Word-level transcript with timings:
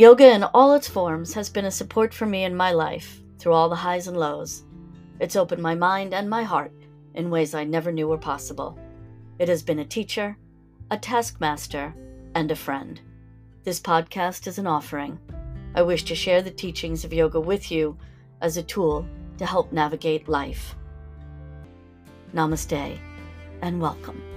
Yoga 0.00 0.32
in 0.32 0.42
all 0.42 0.72
its 0.72 0.88
forms 0.88 1.34
has 1.34 1.50
been 1.50 1.66
a 1.66 1.70
support 1.70 2.14
for 2.14 2.24
me 2.24 2.44
in 2.44 2.56
my 2.56 2.72
life 2.72 3.20
through 3.38 3.52
all 3.52 3.68
the 3.68 3.76
highs 3.76 4.08
and 4.08 4.16
lows. 4.16 4.62
It's 5.18 5.36
opened 5.36 5.60
my 5.60 5.74
mind 5.74 6.14
and 6.14 6.30
my 6.30 6.42
heart 6.42 6.72
in 7.12 7.28
ways 7.28 7.54
I 7.54 7.64
never 7.64 7.92
knew 7.92 8.08
were 8.08 8.16
possible. 8.16 8.78
It 9.38 9.46
has 9.50 9.62
been 9.62 9.80
a 9.80 9.84
teacher, 9.84 10.38
a 10.90 10.96
taskmaster, 10.96 11.94
and 12.34 12.50
a 12.50 12.56
friend. 12.56 12.98
This 13.64 13.78
podcast 13.78 14.46
is 14.46 14.56
an 14.56 14.66
offering. 14.66 15.18
I 15.74 15.82
wish 15.82 16.04
to 16.04 16.14
share 16.14 16.40
the 16.40 16.50
teachings 16.50 17.04
of 17.04 17.12
yoga 17.12 17.38
with 17.38 17.70
you 17.70 17.98
as 18.40 18.56
a 18.56 18.62
tool 18.62 19.06
to 19.36 19.44
help 19.44 19.70
navigate 19.70 20.30
life. 20.30 20.76
Namaste 22.32 22.98
and 23.60 23.82
welcome. 23.82 24.29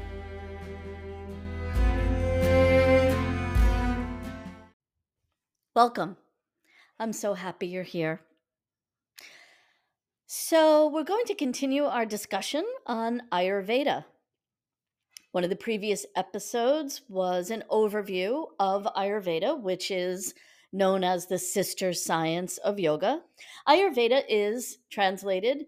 Welcome. 5.75 6.17
I'm 6.99 7.13
so 7.13 7.33
happy 7.33 7.65
you're 7.65 7.81
here. 7.81 8.21
So, 10.27 10.87
we're 10.87 11.03
going 11.03 11.25
to 11.25 11.33
continue 11.33 11.85
our 11.85 12.05
discussion 12.05 12.63
on 12.85 13.23
Ayurveda. 13.31 14.05
One 15.31 15.43
of 15.43 15.49
the 15.49 15.55
previous 15.55 16.05
episodes 16.15 17.01
was 17.09 17.49
an 17.49 17.63
overview 17.71 18.49
of 18.59 18.87
Ayurveda, 18.95 19.59
which 19.59 19.89
is 19.89 20.35
known 20.71 21.03
as 21.03 21.25
the 21.25 21.39
sister 21.39 21.91
science 21.91 22.59
of 22.59 22.79
yoga. 22.79 23.21
Ayurveda 23.67 24.21
is 24.29 24.77
translated 24.91 25.65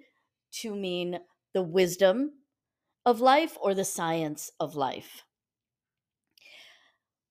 to 0.61 0.75
mean 0.75 1.17
the 1.55 1.63
wisdom 1.63 2.33
of 3.07 3.21
life 3.21 3.57
or 3.59 3.73
the 3.73 3.83
science 3.83 4.51
of 4.59 4.75
life 4.75 5.23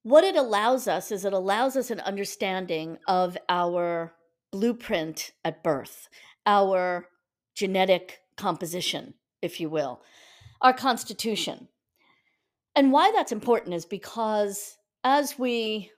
what 0.05 0.23
it 0.23 0.35
allows 0.35 0.87
us 0.87 1.11
is 1.11 1.25
it 1.25 1.33
allows 1.33 1.75
us 1.75 1.89
an 1.89 1.99
understanding 2.01 2.99
of 3.07 3.35
our 3.49 4.13
blueprint 4.51 5.31
at 5.43 5.63
birth, 5.63 6.09
our 6.45 7.07
genetic 7.55 8.19
composition, 8.37 9.15
if 9.41 9.59
you 9.59 9.67
will, 9.67 10.03
our 10.61 10.73
constitution. 10.73 11.69
And 12.75 12.91
why 12.91 13.11
that's 13.15 13.31
important 13.31 13.73
is 13.73 13.87
because 13.87 14.77
as 15.03 15.39
we 15.39 15.89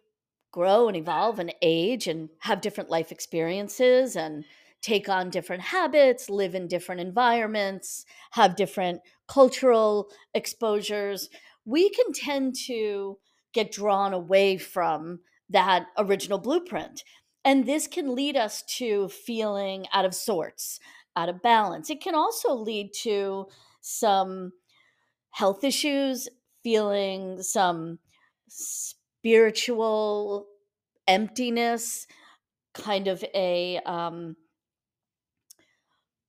grow 0.53 0.87
and 0.87 0.95
evolve 0.95 1.37
and 1.37 1.53
age 1.61 2.07
and 2.07 2.29
have 2.39 2.61
different 2.61 2.89
life 2.89 3.11
experiences 3.11 4.15
and 4.15 4.45
take 4.81 5.09
on 5.09 5.29
different 5.29 5.63
habits, 5.63 6.29
live 6.29 6.55
in 6.55 6.69
different 6.69 7.01
environments, 7.01 8.05
have 8.31 8.55
different 8.55 9.01
cultural 9.27 10.07
exposures, 10.33 11.27
we 11.65 11.89
can 11.89 12.13
tend 12.13 12.55
to 12.67 13.17
get 13.53 13.71
drawn 13.71 14.13
away 14.13 14.57
from 14.57 15.19
that 15.49 15.87
original 15.97 16.37
blueprint. 16.37 17.03
And 17.45 17.65
this 17.65 17.87
can 17.87 18.13
lead 18.15 18.35
us 18.35 18.61
to 18.77 19.07
feeling 19.09 19.87
out 19.93 20.05
of 20.05 20.13
sorts, 20.13 20.79
out 21.15 21.29
of 21.29 21.41
balance. 21.41 21.89
It 21.89 22.01
can 22.01 22.13
also 22.13 22.53
lead 22.53 22.91
to 23.03 23.47
some 23.79 24.51
health 25.31 25.63
issues, 25.63 26.27
feeling 26.63 27.41
some 27.41 27.99
spiritual 28.49 30.47
emptiness, 31.07 32.05
kind 32.73 33.07
of 33.07 33.23
a, 33.33 33.79
um, 33.85 34.35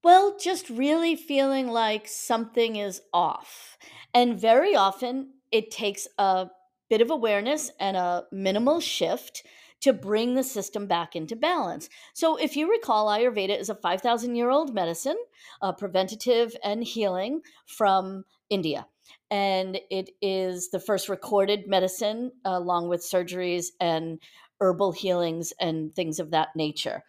well, 0.05 0.39
just 0.39 0.71
really 0.71 1.17
feeling 1.17 1.67
like 1.69 2.07
something 2.07 2.77
is 2.77 3.01
off. 3.13 3.77
And 4.15 4.41
very 4.41 4.77
often 4.77 5.31
it 5.51 5.71
takes 5.71 6.07
a 6.19 6.49
bit 6.89 7.01
of 7.01 7.11
awareness 7.11 7.71
and 7.79 7.97
a 7.97 8.25
minimal 8.33 8.81
shift 8.81 9.45
to 9.81 9.93
bring 9.93 10.35
the 10.35 10.43
system 10.43 10.87
back 10.87 11.15
into 11.15 11.37
balance. 11.37 11.89
So, 12.15 12.37
if 12.37 12.57
you 12.57 12.71
recall, 12.71 13.07
Ayurveda 13.07 13.59
is 13.59 13.71
a 13.71 13.75
5,000 13.75 14.35
year 14.35 14.51
old 14.51 14.75
medicine, 14.75 15.17
uh, 15.63 15.73
preventative 15.73 16.57
and 16.65 16.83
healing 16.83 17.43
from 17.67 18.25
India. 18.51 18.87
And 19.31 19.79
it 19.91 20.11
is 20.21 20.71
the 20.71 20.81
first 20.81 21.09
recorded 21.09 21.69
medicine, 21.69 22.33
uh, 22.45 22.51
along 22.51 22.89
with 22.89 23.03
surgeries 23.03 23.67
and 23.81 24.19
herbal 24.61 24.93
healings 24.93 25.53
and 25.61 25.95
things 25.95 26.19
of 26.19 26.33
that 26.33 26.49
nature. 26.57 27.05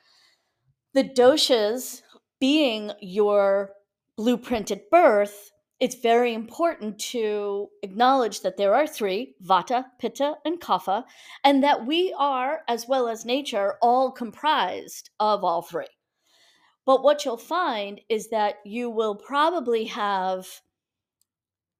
The 0.93 1.03
doshas 1.03 2.01
being 2.39 2.91
your 3.01 3.71
blueprint 4.15 4.71
at 4.71 4.89
birth 4.89 5.51
it's 5.79 5.95
very 5.95 6.33
important 6.33 6.99
to 6.99 7.69
acknowledge 7.83 8.41
that 8.41 8.57
there 8.57 8.75
are 8.75 8.85
three 8.85 9.35
vata, 9.41 9.85
pitta, 9.97 10.35
and 10.43 10.59
kapha, 10.59 11.05
and 11.43 11.63
that 11.63 11.85
we 11.85 12.13
are, 12.17 12.61
as 12.67 12.87
well 12.87 13.07
as 13.07 13.25
nature, 13.25 13.75
all 13.81 14.11
comprised 14.11 15.09
of 15.19 15.43
all 15.43 15.61
three. 15.61 15.87
But 16.85 17.01
what 17.01 17.23
you'll 17.23 17.37
find 17.37 18.01
is 18.09 18.29
that 18.29 18.55
you 18.65 18.89
will 18.89 19.15
probably 19.15 19.85
have 19.85 20.61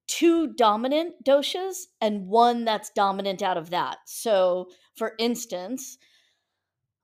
two 0.08 0.54
dominant 0.54 1.24
doshas 1.26 1.88
and 2.00 2.28
one 2.28 2.64
that's 2.64 2.92
dominant 2.92 3.42
out 3.42 3.58
of 3.58 3.70
that. 3.72 3.98
So, 4.06 4.70
for 4.96 5.14
instance, 5.20 5.98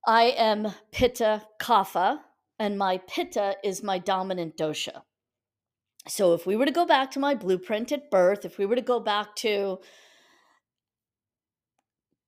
I 0.07 0.33
am 0.37 0.71
pitta 0.91 1.43
kapha, 1.59 2.19
and 2.57 2.77
my 2.77 2.99
pitta 2.99 3.57
is 3.63 3.83
my 3.83 3.99
dominant 3.99 4.55
dosha 4.55 5.01
so 6.07 6.33
if 6.33 6.45
we 6.45 6.55
were 6.55 6.65
to 6.65 6.71
go 6.71 6.85
back 6.85 7.11
to 7.11 7.19
my 7.19 7.35
blueprint 7.35 7.91
at 7.91 8.11
birth, 8.11 8.45
if 8.45 8.57
we 8.57 8.65
were 8.65 8.75
to 8.75 8.81
go 8.81 8.99
back 8.99 9.35
to 9.37 9.79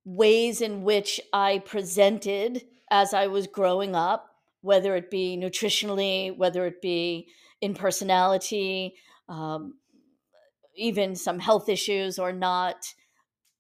ways 0.04 0.62
in 0.62 0.84
which 0.84 1.20
I 1.34 1.60
presented 1.60 2.64
as 2.90 3.14
I 3.14 3.28
was 3.28 3.46
growing 3.46 3.96
up, 3.96 4.30
whether 4.62 4.96
it 4.96 5.12
be 5.12 5.38
nutritionally, 5.38 6.36
whether 6.36 6.66
it 6.66 6.82
be 6.82 7.28
in 7.62 7.74
personality, 7.74 8.96
um, 9.30 9.76
even 10.76 11.16
some 11.16 11.40
health 11.40 11.70
issues 11.70 12.18
or 12.18 12.32
not, 12.32 12.94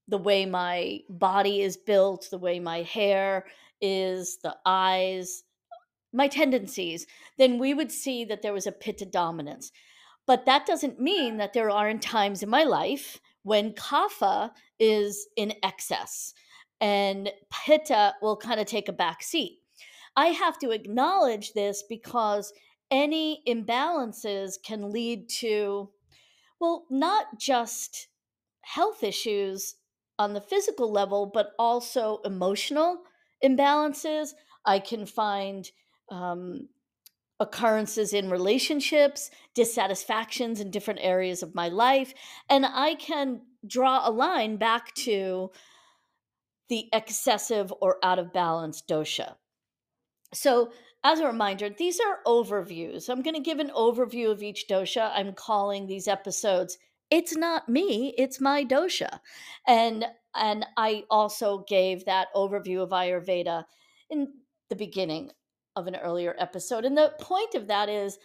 the 0.07 0.17
way 0.17 0.45
my 0.45 0.99
body 1.09 1.61
is 1.61 1.75
built, 1.75 2.27
the 2.31 2.37
way 2.37 2.59
my 2.59 2.81
hair 2.83 3.45
is, 3.81 4.39
the 4.41 4.55
eyes, 4.65 5.43
my 6.13 6.27
tendencies, 6.27 7.05
then 7.37 7.59
we 7.59 7.73
would 7.73 7.91
see 7.91 8.23
that 8.25 8.41
there 8.41 8.53
was 8.53 8.65
a 8.67 8.71
pitta 8.71 9.05
dominance. 9.05 9.71
But 10.27 10.45
that 10.45 10.65
doesn't 10.65 10.99
mean 10.99 11.37
that 11.37 11.53
there 11.53 11.69
aren't 11.69 12.01
times 12.01 12.43
in 12.43 12.49
my 12.49 12.63
life 12.63 13.19
when 13.43 13.71
kapha 13.73 14.51
is 14.77 15.27
in 15.37 15.53
excess 15.63 16.33
and 16.81 17.31
pitta 17.49 18.13
will 18.21 18.35
kind 18.37 18.59
of 18.59 18.67
take 18.67 18.89
a 18.89 18.93
back 18.93 19.23
seat. 19.23 19.59
I 20.17 20.27
have 20.27 20.59
to 20.59 20.71
acknowledge 20.71 21.53
this 21.53 21.83
because 21.87 22.51
any 22.91 23.41
imbalances 23.47 24.55
can 24.63 24.91
lead 24.91 25.29
to, 25.39 25.89
well, 26.59 26.85
not 26.89 27.39
just 27.39 28.07
health 28.61 29.03
issues 29.03 29.75
on 30.19 30.33
the 30.33 30.41
physical 30.41 30.91
level, 30.91 31.31
but 31.33 31.51
also 31.57 32.19
emotional 32.25 32.97
imbalances. 33.43 34.31
I 34.65 34.79
can 34.79 35.05
find 35.05 35.69
um, 36.09 36.67
occurrences 37.39 38.13
in 38.13 38.29
relationships, 38.29 39.29
dissatisfactions 39.53 40.59
in 40.59 40.71
different 40.71 40.99
areas 41.03 41.43
of 41.43 41.55
my 41.55 41.69
life, 41.69 42.13
and 42.49 42.65
I 42.65 42.95
can 42.95 43.41
draw 43.65 44.07
a 44.07 44.11
line 44.11 44.57
back 44.57 44.93
to 44.95 45.51
the 46.69 46.89
excessive 46.91 47.71
or 47.79 47.97
out 48.03 48.19
of 48.19 48.33
balance 48.33 48.81
dosha. 48.81 49.35
So, 50.33 50.71
as 51.03 51.19
a 51.19 51.27
reminder, 51.27 51.69
these 51.69 51.99
are 51.99 52.19
overviews. 52.25 53.09
I'm 53.09 53.21
going 53.21 53.35
to 53.35 53.41
give 53.41 53.59
an 53.59 53.71
overview 53.75 54.29
of 54.31 54.43
each 54.43 54.65
dosha. 54.69 55.11
I'm 55.13 55.33
calling 55.33 55.87
these 55.87 56.07
episodes 56.07 56.77
It's 57.09 57.35
Not 57.35 57.69
Me, 57.69 58.13
It's 58.17 58.41
My 58.41 58.65
Dosha. 58.65 59.19
And 59.65 60.05
and 60.35 60.65
I 60.75 61.03
also 61.09 61.65
gave 61.67 62.05
that 62.05 62.27
overview 62.35 62.83
of 62.83 62.89
Ayurveda 62.89 63.63
in 64.09 64.27
the 64.69 64.75
beginning 64.75 65.31
of 65.77 65.87
an 65.87 65.95
earlier 65.95 66.35
episode. 66.39 66.83
And 66.83 66.97
the 66.97 67.13
point 67.19 67.55
of 67.55 67.67
that 67.67 67.87
is 67.87 68.17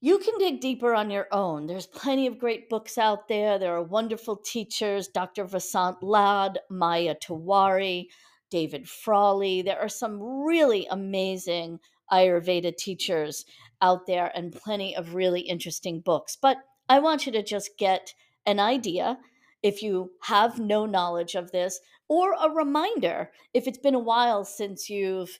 you 0.00 0.18
can 0.18 0.38
dig 0.38 0.60
deeper 0.60 0.94
on 0.94 1.10
your 1.10 1.26
own. 1.32 1.66
There's 1.66 1.86
plenty 1.86 2.26
of 2.26 2.38
great 2.38 2.68
books 2.68 2.98
out 2.98 3.28
there. 3.28 3.58
There 3.58 3.74
are 3.74 3.82
wonderful 3.82 4.36
teachers, 4.36 5.08
Dr. 5.08 5.44
Vasant 5.44 5.96
Lad, 6.02 6.58
Maya 6.70 7.14
Tiwari, 7.14 8.06
David 8.50 8.88
Frawley. 8.88 9.62
There 9.62 9.78
are 9.78 9.88
some 9.88 10.22
really 10.22 10.86
amazing 10.90 11.80
Ayurveda 12.12 12.76
teachers 12.76 13.44
out 13.82 14.06
there 14.06 14.30
and 14.34 14.52
plenty 14.52 14.94
of 14.96 15.14
really 15.14 15.40
interesting 15.40 16.00
books. 16.00 16.36
But 16.36 16.58
I 16.88 16.98
want 16.98 17.26
you 17.26 17.32
to 17.32 17.42
just 17.42 17.78
get 17.78 18.14
an 18.46 18.58
idea 18.58 19.18
if 19.62 19.82
you 19.82 20.10
have 20.22 20.58
no 20.58 20.86
knowledge 20.86 21.34
of 21.34 21.52
this, 21.52 21.80
or 22.08 22.32
a 22.32 22.50
reminder 22.50 23.30
if 23.52 23.66
it's 23.66 23.78
been 23.78 23.94
a 23.94 23.98
while 23.98 24.44
since 24.44 24.88
you've 24.88 25.38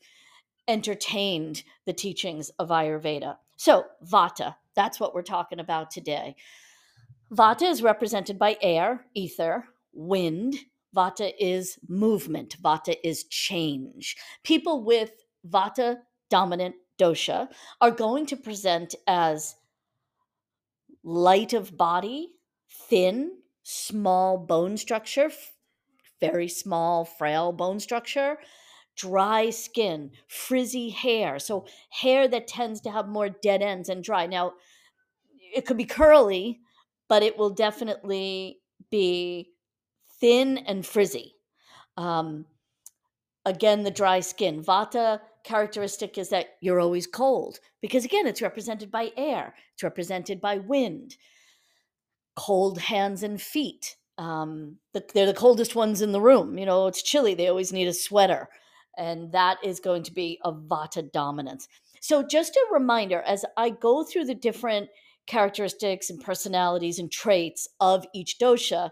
entertained 0.70 1.64
the 1.84 1.92
teachings 1.92 2.50
of 2.60 2.68
Ayurveda. 2.68 3.36
So, 3.56 3.86
Vata, 4.06 4.54
that's 4.76 5.00
what 5.00 5.14
we're 5.14 5.22
talking 5.22 5.58
about 5.58 5.90
today. 5.90 6.36
Vata 7.32 7.62
is 7.62 7.82
represented 7.82 8.38
by 8.38 8.56
air, 8.62 9.04
ether, 9.14 9.64
wind, 9.92 10.54
Vata 10.96 11.32
is 11.38 11.78
movement, 11.88 12.56
Vata 12.62 12.94
is 13.02 13.24
change. 13.24 14.16
People 14.44 14.84
with 14.84 15.10
Vata 15.48 15.98
dominant 16.30 16.76
dosha 16.98 17.48
are 17.80 17.90
going 17.90 18.26
to 18.26 18.36
present 18.36 18.94
as 19.08 19.56
light 21.02 21.52
of 21.52 21.76
body, 21.76 22.32
thin, 22.88 23.32
small 23.64 24.38
bone 24.38 24.76
structure, 24.76 25.30
very 26.20 26.48
small, 26.48 27.04
frail 27.04 27.52
bone 27.52 27.80
structure, 27.80 28.38
dry 28.96 29.50
skin, 29.50 30.10
frizzy 30.28 30.90
hair. 30.90 31.38
So, 31.38 31.66
hair 31.90 32.28
that 32.28 32.46
tends 32.46 32.80
to 32.82 32.90
have 32.90 33.08
more 33.08 33.28
dead 33.28 33.62
ends 33.62 33.88
and 33.88 34.04
dry. 34.04 34.26
Now, 34.26 34.54
it 35.54 35.66
could 35.66 35.76
be 35.76 35.84
curly, 35.84 36.60
but 37.08 37.22
it 37.22 37.36
will 37.36 37.50
definitely 37.50 38.58
be 38.90 39.50
thin 40.20 40.58
and 40.58 40.84
frizzy. 40.84 41.34
Um, 41.96 42.46
again, 43.44 43.82
the 43.82 43.90
dry 43.90 44.20
skin. 44.20 44.62
Vata 44.62 45.20
characteristic 45.44 46.18
is 46.18 46.28
that 46.28 46.50
you're 46.60 46.80
always 46.80 47.06
cold 47.06 47.58
because, 47.80 48.04
again, 48.04 48.26
it's 48.26 48.42
represented 48.42 48.90
by 48.90 49.10
air, 49.16 49.54
it's 49.74 49.82
represented 49.82 50.40
by 50.40 50.58
wind, 50.58 51.16
cold 52.36 52.78
hands 52.78 53.22
and 53.22 53.40
feet. 53.40 53.96
Um, 54.18 54.76
the, 54.92 55.02
they're 55.14 55.26
the 55.26 55.34
coldest 55.34 55.74
ones 55.74 56.02
in 56.02 56.12
the 56.12 56.20
room. 56.20 56.58
You 56.58 56.66
know, 56.66 56.86
it's 56.86 57.02
chilly, 57.02 57.34
they 57.34 57.48
always 57.48 57.72
need 57.72 57.88
a 57.88 57.94
sweater. 57.94 58.48
And 59.00 59.32
that 59.32 59.56
is 59.64 59.80
going 59.80 60.02
to 60.04 60.12
be 60.12 60.38
a 60.44 60.52
Vata 60.52 61.10
dominance. 61.10 61.66
So, 62.00 62.22
just 62.22 62.54
a 62.54 62.72
reminder 62.72 63.22
as 63.22 63.44
I 63.56 63.70
go 63.70 64.04
through 64.04 64.26
the 64.26 64.34
different 64.34 64.90
characteristics 65.26 66.10
and 66.10 66.20
personalities 66.20 66.98
and 66.98 67.10
traits 67.10 67.66
of 67.80 68.04
each 68.14 68.38
dosha, 68.38 68.90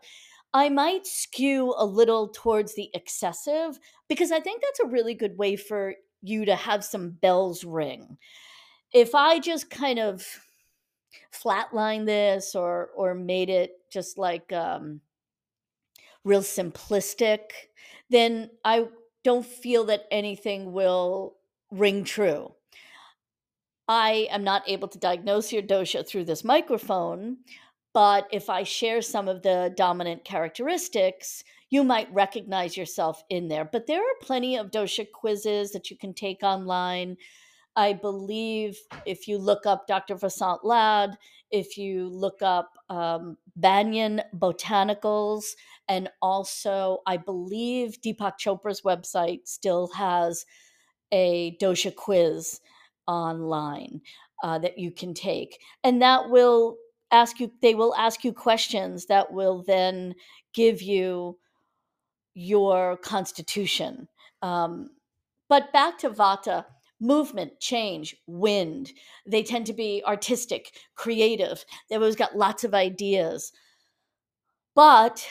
I 0.55 0.71
might 0.71 1.07
skew 1.07 1.75
a 1.77 1.85
little 1.85 2.29
towards 2.29 2.75
the 2.75 2.91
excessive 2.95 3.79
because 4.09 4.33
I 4.33 4.41
think 4.41 4.63
that's 4.63 4.81
a 4.81 4.87
really 4.87 5.15
good 5.15 5.37
way 5.37 5.57
for 5.57 5.95
you 6.23 6.47
to 6.47 6.57
have 6.57 6.85
some 6.85 7.11
bells 7.11 7.65
ring. 7.65 8.17
If 8.95 9.15
I 9.15 9.41
just 9.41 9.69
kind 9.69 9.99
of 9.99 10.27
flatline 11.33 12.07
this 12.07 12.55
or 12.55 12.91
or 12.97 13.15
made 13.15 13.51
it 13.51 13.73
just 13.93 14.17
like 14.17 14.53
um 14.53 15.01
real 16.25 16.43
simplistic, 16.43 17.41
then 18.11 18.51
I 18.65 18.87
don't 19.25 19.47
feel 19.47 19.85
that 19.85 20.07
anything 20.11 20.73
will 20.73 21.37
ring 21.71 22.05
true. 22.05 22.53
I 23.89 24.29
am 24.31 24.45
not 24.45 24.69
able 24.69 24.89
to 24.89 24.99
diagnose 24.99 25.53
your 25.53 25.63
dosha 25.63 26.07
through 26.07 26.25
this 26.25 26.45
microphone, 26.45 27.39
but 27.95 28.29
if 28.31 28.51
I 28.51 28.63
share 28.63 29.01
some 29.01 29.29
of 29.29 29.43
the 29.43 29.73
dominant 29.77 30.25
characteristics, 30.25 31.43
you 31.71 31.85
might 31.85 32.13
recognize 32.13 32.77
yourself 32.77 33.23
in 33.31 33.49
there. 33.49 33.65
But 33.65 33.87
there 33.87 34.01
are 34.01 34.23
plenty 34.23 34.57
of 34.57 34.71
dosha 34.71 35.11
quizzes 35.11 35.73
that 35.73 35.91
you 35.91 35.97
can 35.97 36.13
take 36.13 36.43
online. 36.43 37.17
I 37.77 37.95
believe 37.95 38.79
if 39.07 39.27
you 39.27 39.39
look 39.39 39.65
up 39.65 39.87
Dr. 39.87 40.17
Vasant 40.17 40.65
Lad, 40.65 41.17
if 41.51 41.79
you 41.79 42.09
look 42.09 42.43
up 42.43 42.77
um, 42.91 43.39
Banyan 43.59 44.23
Botanicals, 44.35 45.45
and 45.89 46.09
also 46.23 46.99
I 47.07 47.17
believe 47.17 48.01
Deepak 48.01 48.35
Chopra's 48.39 48.83
website 48.83 49.47
still 49.47 49.89
has 49.95 50.47
a 51.13 51.57
dosha 51.61 51.95
quiz 51.95 52.61
online 53.07 54.01
uh, 54.43 54.59
that 54.59 54.79
you 54.79 54.91
can 54.91 55.15
take. 55.15 55.59
And 55.83 56.01
that 56.03 56.31
will 56.31 56.77
ask 57.11 57.41
you, 57.41 57.51
they 57.63 57.75
will 57.75 57.95
ask 57.97 58.25
you 58.25 58.33
questions 58.33 59.07
that 59.07 59.33
will 59.33 59.65
then 59.67 60.15
give 60.55 60.83
you 60.83 61.39
your 62.35 62.97
constitution. 62.99 64.09
Um, 64.43 64.91
but 65.49 65.73
back 65.73 65.99
to 65.99 66.11
Vata 66.11 66.67
movement, 67.01 67.61
change, 67.61 68.17
wind. 68.27 68.93
They 69.27 69.43
tend 69.43 69.67
to 69.67 69.73
be 69.73 70.03
artistic, 70.07 70.73
creative. 70.95 71.65
They've 71.89 72.01
always 72.01 72.17
got 72.17 72.37
lots 72.37 72.65
of 72.65 72.75
ideas. 72.75 73.53
But 74.75 75.27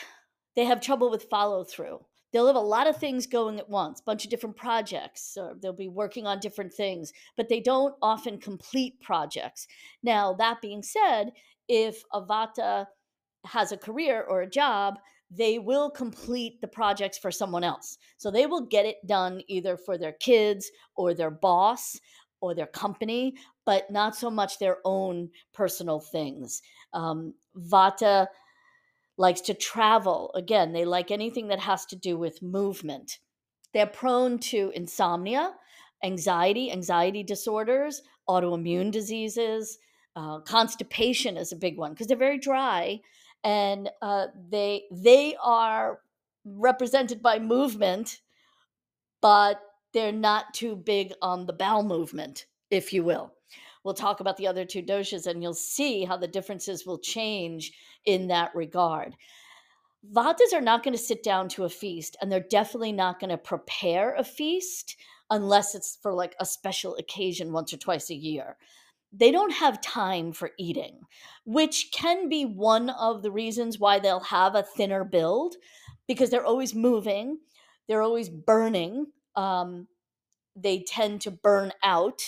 they 0.56 0.66
have 0.66 0.82
trouble 0.82 1.10
with 1.10 1.30
follow 1.30 1.64
through 1.64 2.00
they'll 2.32 2.48
have 2.48 2.56
a 2.56 2.60
lot 2.60 2.88
of 2.88 2.98
things 2.98 3.26
going 3.26 3.60
at 3.60 3.70
once, 3.70 4.02
bunch 4.02 4.24
of 4.24 4.30
different 4.30 4.56
projects, 4.56 5.38
or 5.40 5.56
they'll 5.62 5.74
be 5.74 5.88
working 5.88 6.28
on 6.28 6.40
different 6.40 6.74
things, 6.74 7.14
but 7.36 7.50
they 7.50 7.60
don't 7.60 7.96
often 8.02 8.38
complete 8.38 9.00
projects. 9.02 9.68
Now, 10.04 10.34
that 10.34 10.62
being 10.62 10.84
said, 10.84 11.32
if 11.68 12.04
a 12.14 12.22
Vata 12.22 12.86
has 13.46 13.72
a 13.72 13.78
career 13.78 14.24
or 14.24 14.42
a 14.42 14.50
job, 14.50 15.00
they 15.30 15.60
will 15.60 15.90
complete 15.90 16.62
the 16.62 16.68
projects 16.68 17.18
for 17.18 17.32
someone 17.32 17.64
else. 17.64 17.98
So 18.18 18.32
they 18.32 18.46
will 18.46 18.62
get 18.62 18.86
it 18.86 19.06
done 19.06 19.42
either 19.48 19.78
for 19.78 19.98
their 19.98 20.14
kids 20.14 20.72
or 20.96 21.14
their 21.14 21.32
boss 21.32 22.00
or 22.40 22.54
their 22.56 22.68
company, 22.68 23.36
but 23.66 23.90
not 23.92 24.16
so 24.16 24.30
much 24.30 24.60
their 24.60 24.78
own 24.86 25.30
personal 25.54 26.00
things. 26.00 26.62
Um, 26.94 27.34
Vata 27.58 28.28
likes 29.18 29.42
to 29.42 29.54
travel. 29.54 30.32
Again, 30.36 30.72
they 30.72 30.86
like 30.86 31.12
anything 31.12 31.48
that 31.48 31.60
has 31.60 31.86
to 31.88 31.96
do 31.96 32.18
with 32.18 32.42
movement. 32.42 33.20
They're 33.74 33.88
prone 33.88 34.40
to 34.40 34.72
insomnia, 34.76 35.54
anxiety, 36.04 36.72
anxiety 36.72 37.24
disorders, 37.24 38.02
autoimmune 38.30 38.92
diseases. 38.92 39.80
Uh, 40.16 40.40
constipation 40.40 41.38
is 41.38 41.52
a 41.52 41.58
big 41.58 41.78
one 41.78 41.92
because 41.92 42.08
they're 42.08 42.18
very 42.18 42.40
dry, 42.40 43.00
and 43.44 43.90
uh, 44.02 44.28
they 44.50 44.84
they 44.92 45.36
are 45.42 46.00
represented 46.46 47.22
by 47.22 47.40
movement, 47.40 48.22
but 49.22 49.62
they're 49.94 50.12
not 50.12 50.54
too 50.54 50.76
big 50.76 51.14
on 51.22 51.46
the 51.46 51.54
bowel 51.54 51.84
movement, 51.84 52.46
if 52.70 52.94
you 52.94 53.04
will. 53.04 53.34
We'll 53.84 53.94
talk 53.94 54.20
about 54.20 54.38
the 54.38 54.48
other 54.48 54.66
two 54.66 54.82
doshas, 54.82 55.28
and 55.28 55.42
you'll 55.42 55.54
see 55.54 56.04
how 56.04 56.18
the 56.18 56.28
differences 56.28 56.86
will 56.86 57.00
change 57.00 57.72
in 58.06 58.28
that 58.28 58.54
regard. 58.54 59.16
Vatas 60.14 60.54
are 60.54 60.62
not 60.62 60.84
going 60.84 60.94
to 60.94 61.02
sit 61.02 61.24
down 61.24 61.50
to 61.50 61.64
a 61.64 61.70
feast, 61.70 62.18
and 62.22 62.32
they're 62.32 62.40
definitely 62.40 62.92
not 62.92 63.20
going 63.20 63.30
to 63.30 63.38
prepare 63.38 64.14
a 64.16 64.24
feast 64.24 64.98
unless 65.30 65.76
it's 65.76 65.98
for 66.02 66.14
like 66.14 66.36
a 66.40 66.46
special 66.46 66.96
occasion 66.96 67.52
once 67.52 67.74
or 67.74 67.78
twice 67.78 68.10
a 68.10 68.16
year. 68.16 68.58
They 69.12 69.32
don't 69.32 69.54
have 69.54 69.82
time 69.82 70.32
for 70.34 70.52
eating, 70.60 71.00
which 71.46 71.92
can 71.94 72.30
be 72.30 72.46
one 72.46 72.90
of 72.90 73.24
the 73.24 73.32
reasons 73.32 73.80
why 73.80 74.00
they'll 74.00 74.20
have 74.20 74.56
a 74.56 74.64
thinner 74.64 75.04
build 75.04 75.56
because 76.08 76.30
they're 76.30 76.46
always 76.46 76.76
moving, 76.76 77.40
they're 77.88 78.02
always 78.02 78.30
burning. 78.30 79.08
Um, 79.36 79.88
they 80.56 80.84
tend 80.84 81.22
to 81.22 81.32
burn 81.32 81.72
out 81.84 82.22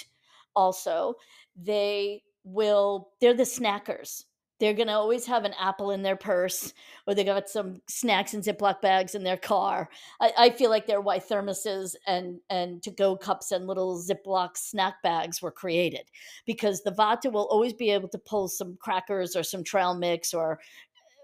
also. 0.55 1.15
They 1.55 2.23
will, 2.43 3.09
they're 3.19 3.33
the 3.33 3.43
snackers 3.43 4.25
they're 4.59 4.73
going 4.73 4.87
to 4.87 4.93
always 4.93 5.25
have 5.25 5.45
an 5.45 5.53
apple 5.59 5.91
in 5.91 6.03
their 6.03 6.15
purse 6.15 6.73
or 7.07 7.15
they 7.15 7.23
got 7.23 7.49
some 7.49 7.81
snacks 7.87 8.33
in 8.33 8.41
Ziploc 8.41 8.81
bags 8.81 9.15
in 9.15 9.23
their 9.23 9.37
car. 9.37 9.89
I, 10.19 10.31
I 10.37 10.49
feel 10.49 10.69
like 10.69 10.85
they're 10.85 11.01
why 11.01 11.19
thermoses 11.19 11.95
and, 12.05 12.39
and 12.49 12.83
to 12.83 12.91
go 12.91 13.15
cups 13.15 13.51
and 13.51 13.67
little 13.67 13.97
Ziploc 13.97 14.57
snack 14.57 15.01
bags 15.01 15.41
were 15.41 15.51
created 15.51 16.09
because 16.45 16.81
the 16.81 16.91
Vata 16.91 17.31
will 17.31 17.47
always 17.49 17.73
be 17.73 17.89
able 17.91 18.09
to 18.09 18.17
pull 18.19 18.47
some 18.47 18.77
crackers 18.81 19.35
or 19.35 19.43
some 19.43 19.63
trail 19.63 19.95
mix 19.95 20.33
or 20.33 20.53
uh, 20.53 20.55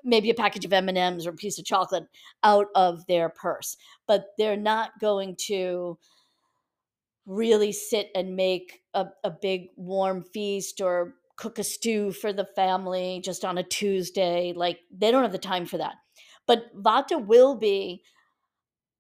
maybe 0.04 0.30
a 0.30 0.36
package 0.36 0.66
of 0.66 0.74
M&Ms 0.74 1.28
or 1.28 1.32
a 1.32 1.34
piece 1.34 1.60
of 1.60 1.66
chocolate 1.66 2.06
out 2.44 2.68
of 2.76 3.06
their 3.08 3.30
purse. 3.30 3.76
But 4.08 4.28
they're 4.38 4.58
not 4.58 4.92
going 5.02 5.36
to 5.48 5.98
really 7.26 7.72
sit 7.72 8.12
and 8.16 8.36
make 8.36 8.82
a, 8.94 9.08
a 9.24 9.32
big 9.32 9.70
warm 9.76 10.24
feast 10.24 10.80
or 10.80 11.16
cook 11.38 11.60
a 11.60 11.64
stew 11.64 12.12
for 12.12 12.32
the 12.32 12.48
family 12.56 13.22
just 13.24 13.44
on 13.44 13.58
a 13.58 13.64
Tuesday. 13.64 14.54
Like 14.56 14.80
they 14.92 15.12
don't 15.12 15.24
have 15.24 15.32
the 15.32 15.38
time 15.38 15.66
for 15.66 15.78
that. 15.78 15.96
But 16.48 16.76
Vata 16.76 17.24
will 17.24 17.56
be 17.56 18.04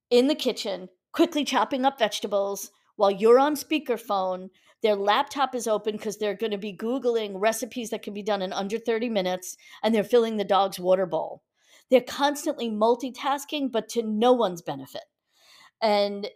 in 0.09 0.27
the 0.27 0.35
kitchen, 0.35 0.89
quickly 1.11 1.43
chopping 1.43 1.85
up 1.85 1.99
vegetables 1.99 2.71
while 2.95 3.11
you're 3.11 3.39
on 3.39 3.55
speakerphone. 3.55 4.49
Their 4.81 4.95
laptop 4.95 5.55
is 5.55 5.67
open 5.67 5.93
because 5.97 6.17
they're 6.17 6.35
going 6.35 6.51
to 6.51 6.57
be 6.57 6.75
Googling 6.75 7.33
recipes 7.35 7.89
that 7.89 8.03
can 8.03 8.13
be 8.13 8.23
done 8.23 8.41
in 8.41 8.53
under 8.53 8.77
30 8.77 9.09
minutes, 9.09 9.57
and 9.81 9.93
they're 9.93 10.03
filling 10.03 10.37
the 10.37 10.43
dog's 10.43 10.79
water 10.79 11.05
bowl. 11.05 11.43
They're 11.89 12.01
constantly 12.01 12.69
multitasking, 12.69 13.71
but 13.71 13.89
to 13.89 14.03
no 14.03 14.33
one's 14.33 14.61
benefit. 14.61 15.03
And 15.81 16.29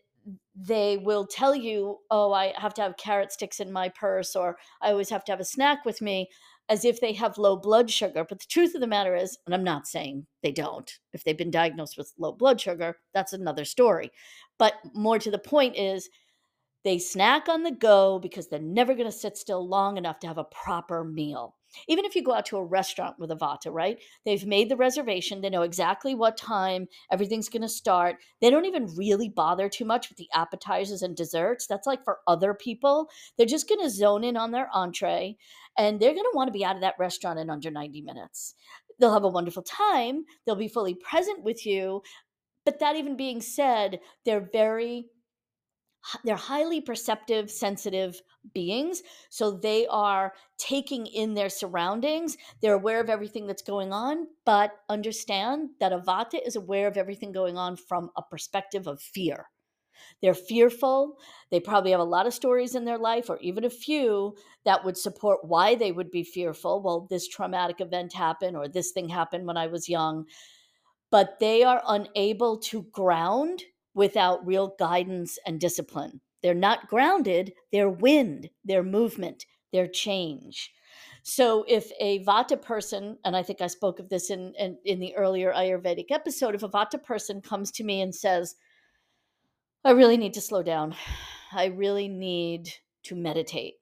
they 0.62 0.98
will 0.98 1.26
tell 1.26 1.56
you, 1.56 2.00
oh, 2.12 2.34
I 2.34 2.54
have 2.58 2.74
to 2.76 2.82
have 2.82 2.98
carrot 2.98 3.32
sticks 3.32 3.60
in 3.60 3.72
my 3.72 3.90
purse, 3.90 4.36
or 4.36 4.58
I 4.82 4.92
always 4.92 5.10
have 5.10 5.24
to 5.26 5.32
have 5.32 5.40
a 5.40 5.46
snack 5.46 5.86
with 5.86 6.02
me, 6.02 6.28
as 6.68 6.84
if 6.84 7.00
they 7.00 7.14
have 7.14 7.38
low 7.38 7.56
blood 7.56 7.90
sugar. 7.90 8.26
But 8.28 8.40
the 8.40 8.46
truth 8.50 8.76
of 8.76 8.82
the 8.82 8.88
matter 8.88 9.16
is, 9.16 9.38
and 9.46 9.56
I'm 9.56 9.64
not 9.64 9.88
saying 9.88 10.26
they 10.44 10.52
don't, 10.52 10.92
if 11.14 11.24
they've 11.24 11.38
been 11.38 11.52
diagnosed 11.52 11.98
with 11.98 12.14
low 12.18 12.34
blood 12.34 12.60
sugar, 12.60 12.98
that's 13.14 13.34
another 13.34 13.64
story. 13.64 14.12
But 14.58 14.74
more 14.94 15.18
to 15.20 15.32
the 15.32 15.40
point 15.40 15.78
is, 15.78 16.10
they 16.84 17.00
snack 17.00 17.48
on 17.48 17.64
the 17.64 17.72
go 17.72 18.20
because 18.20 18.48
they're 18.48 18.60
never 18.60 18.94
going 18.94 19.10
to 19.10 19.12
sit 19.12 19.38
still 19.38 19.68
long 19.68 19.98
enough 19.98 20.20
to 20.20 20.28
have 20.28 20.38
a 20.38 20.46
proper 20.46 21.04
meal. 21.04 21.56
Even 21.88 22.06
if 22.06 22.16
you 22.16 22.24
go 22.24 22.34
out 22.34 22.46
to 22.48 22.58
a 22.58 22.64
restaurant 22.64 23.18
with 23.20 23.32
a 23.32 23.36
Vata, 23.36 23.72
right? 23.72 24.00
They've 24.26 24.46
made 24.46 24.70
the 24.70 24.78
reservation. 24.78 25.42
They 25.42 25.50
know 25.50 25.62
exactly 25.62 26.16
what 26.16 26.38
time 26.38 26.88
everything's 27.12 27.50
going 27.50 27.62
to 27.62 27.70
start. 27.70 28.18
They 28.42 28.50
don't 28.50 28.66
even 28.66 28.96
really 28.96 29.30
bother 29.30 29.70
too 29.70 29.86
much 29.86 30.10
with 30.10 30.18
the 30.18 30.30
appetizers 30.34 31.02
and 31.02 31.16
desserts. 31.16 31.68
That's 31.68 31.88
like 31.88 32.04
for 32.04 32.20
other 32.28 32.54
people. 32.54 33.10
They're 33.38 33.46
just 33.46 33.70
going 33.70 33.82
to 33.82 33.90
zone 33.90 34.24
in 34.24 34.38
on 34.38 34.52
their 34.52 34.70
entree 34.74 35.38
and 35.78 36.00
they're 36.00 36.14
going 36.14 36.24
to 36.24 36.36
want 36.36 36.48
to 36.48 36.58
be 36.58 36.66
out 36.66 36.76
of 36.76 36.82
that 36.82 36.96
restaurant 37.00 37.40
in 37.40 37.50
under 37.50 37.72
90 37.72 38.02
minutes. 38.02 38.56
They'll 39.00 39.14
have 39.14 39.24
a 39.24 39.30
wonderful 39.30 39.64
time. 39.64 40.26
They'll 40.46 40.56
be 40.56 40.68
fully 40.68 40.94
present 40.94 41.44
with 41.44 41.66
you. 41.66 42.02
But 42.66 42.80
that 42.80 42.98
even 42.98 43.16
being 43.16 43.42
said, 43.42 44.00
they're 44.26 44.48
very 44.52 45.06
they're 46.24 46.36
highly 46.36 46.82
perceptive 46.82 47.52
sensitive 47.52 48.22
beings 48.54 49.04
so 49.30 49.52
they 49.52 49.86
are 49.88 50.34
taking 50.58 51.06
in 51.08 51.34
their 51.34 51.50
surroundings 51.50 52.38
they're 52.62 52.74
aware 52.74 53.02
of 53.02 53.10
everything 53.10 53.46
that's 53.46 53.62
going 53.62 53.92
on 53.92 54.28
but 54.46 54.72
understand 54.90 55.70
that 55.80 55.94
a 55.94 56.00
vata 56.00 56.40
is 56.46 56.56
aware 56.56 56.88
of 56.88 56.98
everything 56.98 57.32
going 57.32 57.58
on 57.58 57.76
from 57.76 58.10
a 58.16 58.22
perspective 58.22 58.88
of 58.88 59.02
fear. 59.02 59.48
They're 60.22 60.34
fearful 60.34 61.18
they 61.52 61.60
probably 61.60 61.92
have 61.92 62.00
a 62.00 62.06
lot 62.06 62.26
of 62.26 62.34
stories 62.34 62.76
in 62.76 62.86
their 62.86 62.98
life 62.98 63.30
or 63.30 63.38
even 63.40 63.66
a 63.66 63.70
few 63.70 64.36
that 64.64 64.86
would 64.86 64.98
support 64.98 65.40
why 65.44 65.76
they 65.76 65.92
would 65.92 66.10
be 66.10 66.24
fearful 66.24 66.82
well 66.82 67.08
this 67.10 67.28
traumatic 67.28 67.82
event 67.82 68.14
happened 68.14 68.56
or 68.56 68.70
this 68.70 68.92
thing 68.92 69.10
happened 69.10 69.46
when 69.46 69.58
i 69.58 69.68
was 69.68 69.90
young 69.90 70.26
but 71.12 71.38
they 71.40 71.64
are 71.64 71.84
unable 71.88 72.58
to 72.58 72.84
ground 72.94 73.64
without 73.94 74.46
real 74.46 74.76
guidance 74.80 75.38
and 75.46 75.60
discipline. 75.60 76.22
They're 76.42 76.54
not 76.54 76.88
grounded, 76.88 77.54
they're 77.72 77.90
wind, 77.90 78.50
they're 78.64 78.84
movement, 78.84 79.46
they're 79.74 79.88
change. 79.88 80.72
So 81.24 81.66
if 81.68 81.92
a 82.00 82.24
Vata 82.24 82.62
person, 82.62 83.18
and 83.26 83.36
I 83.36 83.44
think 83.44 83.62
I 83.62 83.68
spoke 83.68 84.00
of 84.00 84.10
this 84.10 84.30
in, 84.30 84.54
in, 84.58 84.78
in 84.86 85.00
the 85.00 85.16
earlier 85.16 85.54
Ayurvedic 85.54 86.12
episode, 86.12 86.56
if 86.56 86.64
a 86.64 86.70
Vata 86.70 87.02
person 87.04 87.42
comes 87.42 87.72
to 87.72 87.84
me 87.84 88.02
and 88.02 88.16
says, 88.16 88.56
I 89.84 89.92
really 89.92 90.18
need 90.18 90.34
to 90.36 90.42
slow 90.42 90.64
down, 90.64 90.96
I 91.52 91.66
really 91.66 92.08
need 92.08 92.70
to 93.04 93.16
meditate. 93.16 93.76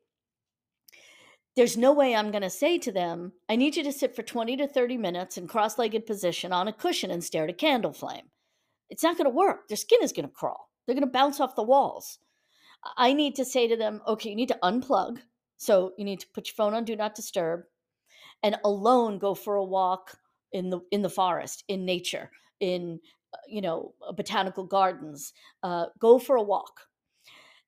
There's 1.56 1.78
no 1.78 1.92
way 1.92 2.16
I'm 2.16 2.32
going 2.32 2.44
to 2.44 2.50
say 2.50 2.78
to 2.80 2.92
them, 2.92 3.34
I 3.50 3.56
need 3.56 3.76
you 3.76 3.84
to 3.84 3.92
sit 3.92 4.16
for 4.16 4.22
20 4.22 4.58
to 4.58 4.68
30 4.68 4.98
minutes 4.98 5.38
in 5.38 5.48
cross 5.48 5.78
legged 5.78 6.06
position 6.06 6.54
on 6.54 6.68
a 6.68 6.74
cushion 6.74 7.10
and 7.10 7.24
stare 7.24 7.46
at 7.46 7.50
a 7.50 7.54
candle 7.54 7.94
flame 7.94 8.30
it's 8.90 9.04
not 9.04 9.18
going 9.18 9.30
to 9.30 9.36
work. 9.36 9.68
Their 9.68 9.78
skin 9.78 10.00
is 10.02 10.14
going 10.14 10.28
to 10.28 10.34
crawl. 10.34 10.70
They're 10.86 10.96
going 10.96 11.06
to 11.06 11.12
bounce 11.12 11.40
off 11.40 11.56
the 11.56 11.64
walls. 11.64 12.20
I 12.96 13.14
need 13.14 13.36
to 13.36 13.46
say 13.46 13.68
to 13.68 13.76
them, 13.76 14.02
okay, 14.08 14.30
you 14.30 14.36
need 14.36 14.48
to 14.50 14.60
unplug. 14.64 15.20
So 15.58 15.94
you 15.98 16.06
need 16.06 16.20
to 16.22 16.28
put 16.34 16.48
your 16.48 16.54
phone 16.54 16.74
on 16.74 16.86
do 16.86 16.96
not 16.96 17.16
disturb 17.16 17.62
and 18.44 18.58
alone 18.64 19.18
go 19.18 19.34
for 19.34 19.56
a 19.56 19.64
walk 19.64 20.18
in 20.52 20.70
the 20.70 20.80
in 20.92 21.02
the 21.02 21.10
forest, 21.10 21.64
in 21.68 21.86
nature, 21.86 22.32
in 22.60 23.00
uh, 23.34 23.38
you 23.48 23.62
know, 23.62 23.94
uh, 24.08 24.12
botanical 24.14 24.66
gardens. 24.66 25.34
Uh, 25.64 25.88
go 26.00 26.20
for 26.20 26.36
a 26.36 26.44
walk. 26.44 26.82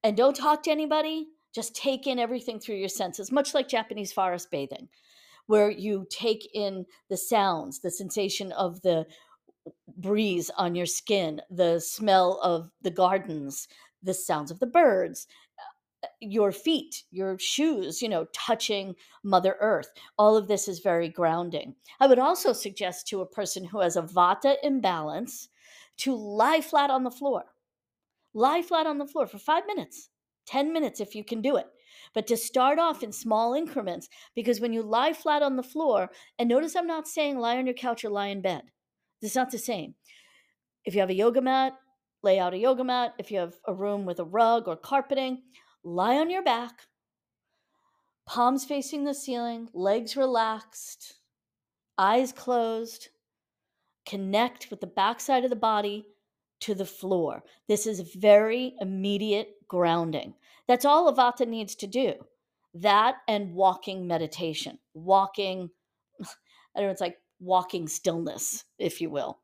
And 0.04 0.16
don't 0.16 0.36
talk 0.36 0.64
to 0.64 0.72
anybody. 0.72 1.28
Just 1.54 1.76
take 1.76 2.08
in 2.08 2.20
everything 2.20 2.60
through 2.60 2.76
your 2.76 2.90
senses, 2.90 3.32
much 3.32 3.54
like 3.54 3.68
Japanese 3.68 4.14
forest 4.14 4.52
bathing, 4.52 4.88
where 5.48 5.70
you 5.72 6.06
take 6.10 6.48
in 6.54 6.86
the 7.10 7.18
sounds, 7.18 7.82
the 7.82 7.92
sensation 7.92 8.52
of 8.52 8.82
the 8.84 9.06
breeze 9.98 10.50
on 10.58 10.76
your 10.76 10.86
skin, 10.86 11.42
the 11.50 11.80
smell 11.80 12.40
of 12.42 12.72
the 12.82 12.92
gardens, 12.92 13.68
the 14.04 14.14
sounds 14.14 14.52
of 14.52 14.60
the 14.60 14.68
birds, 14.68 15.28
uh, 16.04 16.08
your 16.20 16.52
feet, 16.52 17.04
your 17.12 17.38
shoes, 17.40 18.02
you 18.02 18.10
know, 18.10 18.26
touching 18.34 18.96
Mother 19.24 19.58
Earth. 19.60 19.92
All 20.18 20.38
of 20.38 20.48
this 20.48 20.68
is 20.68 20.80
very 20.80 21.10
grounding. 21.10 21.76
I 22.00 22.08
would 22.08 22.20
also 22.20 22.54
suggest 22.54 23.08
to 23.08 23.22
a 23.22 23.26
person 23.26 23.64
who 23.64 23.80
has 23.80 23.98
a 23.98 24.02
vata 24.02 24.56
imbalance 24.64 25.50
to 25.98 26.16
lie 26.16 26.62
flat 26.62 26.90
on 26.90 27.04
the 27.04 27.12
floor. 27.12 27.44
Lie 28.34 28.62
flat 28.62 28.88
on 28.88 28.98
the 28.98 29.08
floor 29.08 29.28
for 29.28 29.40
five 29.40 29.66
minutes, 29.66 30.10
10 30.46 30.72
minutes 30.72 31.00
if 31.00 31.16
you 31.16 31.24
can 31.24 31.42
do 31.42 31.58
it. 31.58 31.68
But 32.14 32.28
to 32.28 32.38
start 32.38 32.80
off 32.80 33.04
in 33.04 33.12
small 33.12 33.54
increments, 33.54 34.10
because 34.36 34.62
when 34.62 34.74
you 34.74 34.82
lie 34.82 35.14
flat 35.14 35.42
on 35.42 35.56
the 35.56 35.64
floor, 35.64 36.10
and 36.38 36.48
notice 36.48 36.76
I'm 36.76 36.88
not 36.88 37.08
saying 37.08 37.38
lie 37.38 37.58
on 37.58 37.66
your 37.66 37.76
couch 37.76 38.04
or 38.06 38.10
lie 38.10 38.28
in 38.28 38.42
bed. 38.42 38.64
It's 39.22 39.36
not 39.36 39.52
the 39.52 39.58
same. 39.58 39.96
If 40.86 40.94
you 40.94 41.02
have 41.02 41.10
a 41.10 41.16
yoga 41.16 41.42
mat, 41.42 41.74
lay 42.24 42.40
out 42.40 42.54
a 42.54 42.58
yoga 42.58 42.84
mat. 42.84 43.14
If 43.18 43.32
you 43.32 43.40
have 43.40 43.56
a 43.68 43.74
room 43.74 44.06
with 44.06 44.20
a 44.20 44.26
rug 44.26 44.68
or 44.68 44.76
carpeting, 44.76 45.44
lie 45.84 46.18
on 46.18 46.30
your 46.30 46.44
back, 46.44 46.88
palms 48.26 48.66
facing 48.66 49.04
the 49.04 49.14
ceiling, 49.14 49.70
legs 49.74 50.16
relaxed, 50.16 51.16
eyes 51.98 52.32
closed. 52.32 53.10
Connect 54.06 54.72
with 54.72 54.82
the 54.82 54.88
backside 54.88 55.44
of 55.44 55.52
the 55.52 55.56
body 55.56 56.06
to 56.62 56.74
the 56.74 56.86
floor. 56.86 57.44
This 57.68 57.86
is 57.86 58.16
very 58.16 58.74
immediate 58.80 59.50
grounding. 59.68 60.34
That's 60.68 60.86
all 60.86 61.08
a 61.08 61.14
Vata 61.14 61.48
needs 61.48 61.76
to 61.76 61.88
do. 61.88 62.14
That 62.74 63.18
and 63.28 63.54
walking 63.54 64.08
meditation. 64.08 64.80
Walking, 64.94 65.70
I 66.22 66.26
don't 66.80 66.86
know, 66.86 66.92
it's 66.92 67.02
like 67.02 67.18
walking 67.40 67.88
stillness, 67.88 68.66
if 68.78 69.02
you 69.02 69.10
will. 69.10 69.40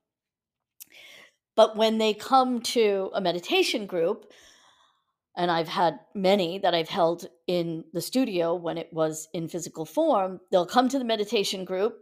But 1.55 1.77
when 1.77 1.97
they 1.97 2.13
come 2.13 2.61
to 2.61 3.11
a 3.13 3.21
meditation 3.21 3.85
group, 3.85 4.31
and 5.37 5.51
I've 5.51 5.67
had 5.67 5.99
many 6.13 6.59
that 6.59 6.73
I've 6.73 6.89
held 6.89 7.27
in 7.47 7.83
the 7.93 8.01
studio 8.01 8.55
when 8.55 8.77
it 8.77 8.91
was 8.91 9.27
in 9.33 9.47
physical 9.47 9.85
form, 9.85 10.39
they'll 10.51 10.65
come 10.65 10.89
to 10.89 10.99
the 10.99 11.05
meditation 11.05 11.65
group, 11.65 11.97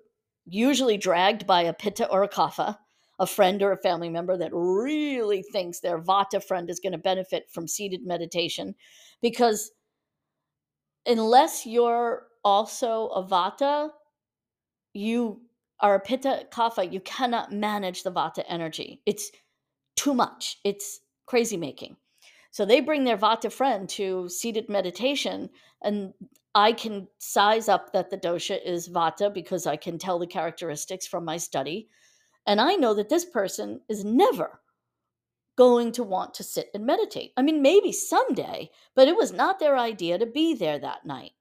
usually 0.45 0.97
dragged 0.97 1.47
by 1.47 1.63
a 1.63 1.73
pitta 1.73 2.09
or 2.09 2.23
a 2.23 2.29
kapha, 2.29 2.77
a 3.19 3.27
friend 3.27 3.61
or 3.61 3.71
a 3.71 3.77
family 3.77 4.09
member 4.09 4.37
that 4.37 4.51
really 4.53 5.43
thinks 5.43 5.79
their 5.79 5.99
vata 5.99 6.43
friend 6.43 6.69
is 6.69 6.79
going 6.79 6.91
to 6.91 6.97
benefit 6.97 7.45
from 7.51 7.67
seated 7.67 8.05
meditation. 8.05 8.75
Because 9.21 9.71
unless 11.05 11.65
you're 11.65 12.27
also 12.43 13.07
a 13.07 13.23
vata, 13.23 13.89
you 14.93 15.41
are 15.83 15.99
pitta 15.99 16.47
kapha, 16.51 16.91
you 16.91 17.01
cannot 17.01 17.51
manage 17.51 18.01
the 18.01 18.11
vata 18.11 18.43
energy. 18.47 19.01
It's 19.05 19.31
too 19.95 20.13
much. 20.13 20.57
It's 20.63 21.01
crazy 21.27 21.57
making. 21.57 21.97
So 22.51 22.65
they 22.65 22.79
bring 22.79 23.03
their 23.03 23.17
vata 23.17 23.51
friend 23.51 23.89
to 23.89 24.29
seated 24.29 24.69
meditation, 24.69 25.49
and 25.83 26.13
I 26.55 26.71
can 26.71 27.07
size 27.19 27.67
up 27.67 27.91
that 27.93 28.09
the 28.09 28.17
dosha 28.17 28.63
is 28.63 28.87
vata 28.87 29.33
because 29.33 29.67
I 29.67 29.75
can 29.75 29.97
tell 29.97 30.19
the 30.19 30.27
characteristics 30.27 31.05
from 31.05 31.25
my 31.25 31.37
study. 31.37 31.89
And 32.45 32.61
I 32.61 32.75
know 32.75 32.93
that 32.93 33.09
this 33.09 33.25
person 33.25 33.81
is 33.89 34.05
never 34.05 34.61
going 35.55 35.91
to 35.93 36.03
want 36.03 36.33
to 36.35 36.43
sit 36.43 36.69
and 36.73 36.85
meditate. 36.85 37.31
I 37.37 37.41
mean, 37.41 37.61
maybe 37.61 37.91
someday, 37.91 38.69
but 38.95 39.07
it 39.07 39.15
was 39.15 39.33
not 39.33 39.59
their 39.59 39.77
idea 39.77 40.17
to 40.17 40.25
be 40.25 40.53
there 40.53 40.79
that 40.79 41.05
night. 41.05 41.31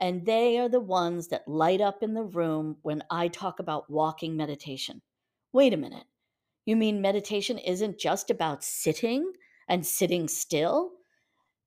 And 0.00 0.24
they 0.24 0.58
are 0.58 0.68
the 0.68 0.80
ones 0.80 1.28
that 1.28 1.48
light 1.48 1.80
up 1.80 2.02
in 2.02 2.14
the 2.14 2.22
room 2.22 2.76
when 2.82 3.02
I 3.10 3.28
talk 3.28 3.58
about 3.58 3.90
walking 3.90 4.36
meditation. 4.36 5.02
Wait 5.52 5.74
a 5.74 5.76
minute. 5.76 6.04
You 6.66 6.76
mean 6.76 7.00
meditation 7.00 7.58
isn't 7.58 7.98
just 7.98 8.30
about 8.30 8.62
sitting 8.62 9.32
and 9.68 9.84
sitting 9.84 10.28
still? 10.28 10.92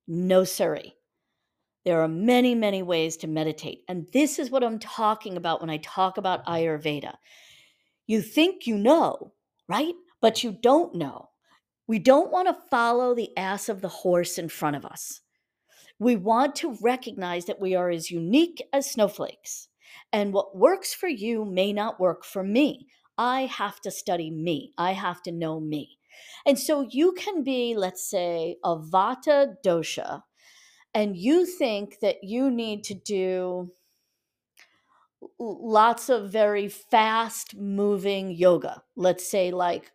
No, 0.08 0.44
sirree. 0.44 0.96
There 1.84 2.02
are 2.02 2.08
many, 2.08 2.54
many 2.54 2.84
ways 2.84 3.18
to 3.18 3.28
meditate. 3.28 3.84
And 3.88 4.06
this 4.14 4.38
is 4.38 4.52
what 4.52 4.64
I'm 4.64 4.78
talking 4.78 5.36
about 5.36 5.62
when 5.62 5.70
I 5.70 5.78
talk 5.78 6.18
about 6.18 6.46
Ayurveda. 6.46 7.16
You 8.06 8.22
think 8.22 8.68
you 8.68 8.78
know, 8.78 9.34
right? 9.68 9.96
But 10.22 10.44
you 10.44 10.52
don't 10.52 10.94
know. 10.96 11.30
We 11.88 11.98
don't 11.98 12.32
want 12.32 12.48
to 12.48 12.68
follow 12.70 13.16
the 13.16 13.36
ass 13.36 13.68
of 13.68 13.82
the 13.82 13.88
horse 13.88 14.38
in 14.38 14.50
front 14.50 14.76
of 14.76 14.86
us. 14.86 15.21
We 16.01 16.15
want 16.15 16.55
to 16.55 16.75
recognize 16.81 17.46
that 17.46 17.62
we 17.62 17.75
are 17.75 17.91
as 17.91 18.10
unique 18.10 18.60
as 18.74 18.89
snowflakes. 18.89 19.67
And 20.12 20.34
what 20.34 20.58
works 20.58 20.96
for 20.96 21.08
you 21.08 21.46
may 21.46 21.72
not 21.72 22.00
work 22.00 22.25
for 22.25 22.43
me. 22.43 22.88
I 23.20 23.41
have 23.41 23.79
to 23.81 23.91
study 23.91 24.31
me, 24.31 24.74
I 24.79 24.93
have 24.93 25.22
to 25.22 25.31
know 25.31 25.60
me. 25.60 26.00
And 26.43 26.58
so 26.58 26.88
you 26.89 27.12
can 27.12 27.43
be, 27.43 27.75
let's 27.77 28.10
say, 28.10 28.58
a 28.63 28.77
vata 28.77 29.53
dosha, 29.63 30.24
and 30.96 31.15
you 31.15 31.46
think 31.46 32.00
that 32.01 32.24
you 32.24 32.50
need 32.50 32.84
to 32.86 32.96
do 32.96 33.72
lots 35.38 36.10
of 36.10 36.31
very 36.31 36.67
fast 36.67 37.55
moving 37.55 38.31
yoga. 38.31 38.81
Let's 38.96 39.29
say, 39.29 39.51
like 39.51 39.91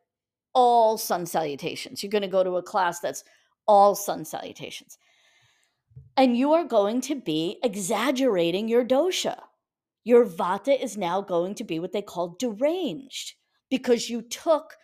all 0.54 0.98
sun 0.98 1.26
salutations. 1.26 2.00
You're 2.00 2.10
going 2.10 2.22
to 2.22 2.28
go 2.28 2.44
to 2.44 2.58
a 2.58 2.62
class 2.62 3.00
that's 3.00 3.24
all 3.66 3.96
sun 3.96 4.24
salutations 4.24 4.98
and 6.16 6.36
you 6.36 6.52
are 6.52 6.64
going 6.64 7.00
to 7.02 7.14
be 7.14 7.58
exaggerating 7.62 8.68
your 8.68 8.84
dosha. 8.84 9.38
Your 10.04 10.24
vata 10.24 10.80
is 10.80 10.96
now 10.96 11.20
going 11.20 11.54
to 11.56 11.64
be 11.64 11.78
what 11.78 11.92
they 11.92 12.02
call 12.02 12.36
deranged 12.38 13.34
because 13.70 14.08
you 14.08 14.22
took 14.22 14.76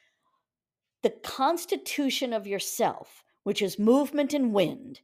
the 1.03 1.11
constitution 1.11 2.33
of 2.33 2.47
yourself, 2.47 3.25
which 3.45 3.63
is 3.63 3.79
movement 3.79 4.35
and 4.35 4.53
wind, 4.53 5.01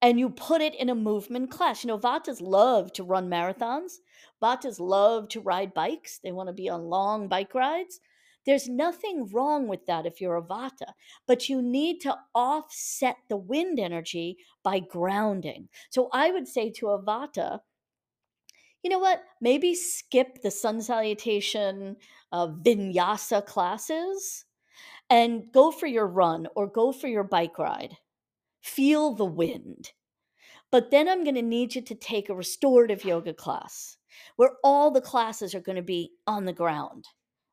and 0.00 0.18
you 0.18 0.30
put 0.30 0.60
it 0.60 0.74
in 0.74 0.88
a 0.88 0.94
movement 0.94 1.50
class. 1.50 1.84
You 1.84 1.88
know, 1.88 1.98
Vatas 1.98 2.40
love 2.40 2.92
to 2.94 3.04
run 3.04 3.30
marathons. 3.30 3.98
Vatas 4.42 4.80
love 4.80 5.28
to 5.28 5.40
ride 5.40 5.72
bikes. 5.74 6.18
They 6.18 6.32
want 6.32 6.48
to 6.48 6.52
be 6.52 6.68
on 6.68 6.84
long 6.84 7.28
bike 7.28 7.54
rides. 7.54 8.00
There's 8.44 8.68
nothing 8.68 9.28
wrong 9.32 9.68
with 9.68 9.86
that 9.86 10.06
if 10.06 10.20
you're 10.20 10.36
a 10.36 10.42
Vata, 10.42 10.92
but 11.26 11.48
you 11.48 11.62
need 11.62 12.00
to 12.00 12.16
offset 12.34 13.16
the 13.28 13.36
wind 13.36 13.78
energy 13.78 14.38
by 14.62 14.80
grounding. 14.80 15.68
So 15.90 16.08
I 16.12 16.30
would 16.30 16.48
say 16.48 16.70
to 16.70 16.90
a 16.90 17.02
Vata, 17.02 17.60
you 18.82 18.90
know 18.90 18.98
what? 18.98 19.22
Maybe 19.40 19.74
skip 19.74 20.42
the 20.42 20.50
sun 20.50 20.82
salutation 20.82 21.96
uh, 22.32 22.48
vinyasa 22.48 23.46
classes 23.46 24.44
and 25.08 25.44
go 25.52 25.70
for 25.70 25.86
your 25.86 26.08
run 26.08 26.48
or 26.56 26.66
go 26.66 26.90
for 26.90 27.06
your 27.06 27.22
bike 27.22 27.58
ride. 27.58 27.96
Feel 28.60 29.14
the 29.14 29.24
wind. 29.24 29.92
But 30.72 30.90
then 30.90 31.08
I'm 31.08 31.22
going 31.22 31.36
to 31.36 31.42
need 31.42 31.74
you 31.74 31.82
to 31.82 31.94
take 31.94 32.28
a 32.28 32.34
restorative 32.34 33.04
yoga 33.04 33.34
class 33.34 33.98
where 34.36 34.52
all 34.64 34.90
the 34.90 35.00
classes 35.00 35.54
are 35.54 35.60
going 35.60 35.76
to 35.76 35.82
be 35.82 36.12
on 36.26 36.44
the 36.44 36.52
ground. 36.52 37.04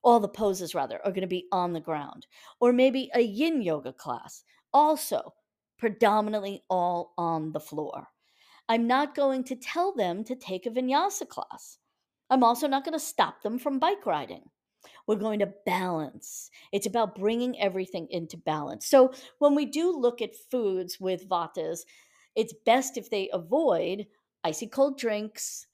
All 0.01 0.19
the 0.19 0.27
poses, 0.27 0.73
rather, 0.73 0.99
are 1.05 1.11
going 1.11 1.21
to 1.21 1.27
be 1.27 1.47
on 1.51 1.73
the 1.73 1.79
ground. 1.79 2.25
Or 2.59 2.71
maybe 2.71 3.09
a 3.13 3.21
yin 3.21 3.61
yoga 3.61 3.93
class, 3.93 4.43
also 4.73 5.33
predominantly 5.77 6.63
all 6.69 7.13
on 7.17 7.51
the 7.51 7.59
floor. 7.59 8.07
I'm 8.67 8.85
not 8.85 9.15
going 9.15 9.43
to 9.45 9.55
tell 9.55 9.93
them 9.93 10.23
to 10.25 10.35
take 10.35 10.65
a 10.65 10.69
vinyasa 10.69 11.27
class. 11.27 11.79
I'm 12.29 12.43
also 12.43 12.67
not 12.67 12.85
going 12.85 12.93
to 12.93 13.03
stop 13.03 13.41
them 13.41 13.57
from 13.57 13.79
bike 13.79 14.05
riding. 14.05 14.43
We're 15.07 15.15
going 15.15 15.39
to 15.39 15.53
balance. 15.65 16.51
It's 16.71 16.85
about 16.85 17.15
bringing 17.15 17.59
everything 17.59 18.07
into 18.11 18.37
balance. 18.37 18.85
So 18.85 19.11
when 19.39 19.55
we 19.55 19.65
do 19.65 19.91
look 19.97 20.21
at 20.21 20.35
foods 20.51 20.99
with 20.99 21.27
vatas, 21.27 21.79
it's 22.35 22.53
best 22.65 22.95
if 22.95 23.09
they 23.09 23.29
avoid 23.33 24.05
icy 24.43 24.67
cold 24.67 24.99
drinks, 24.99 25.65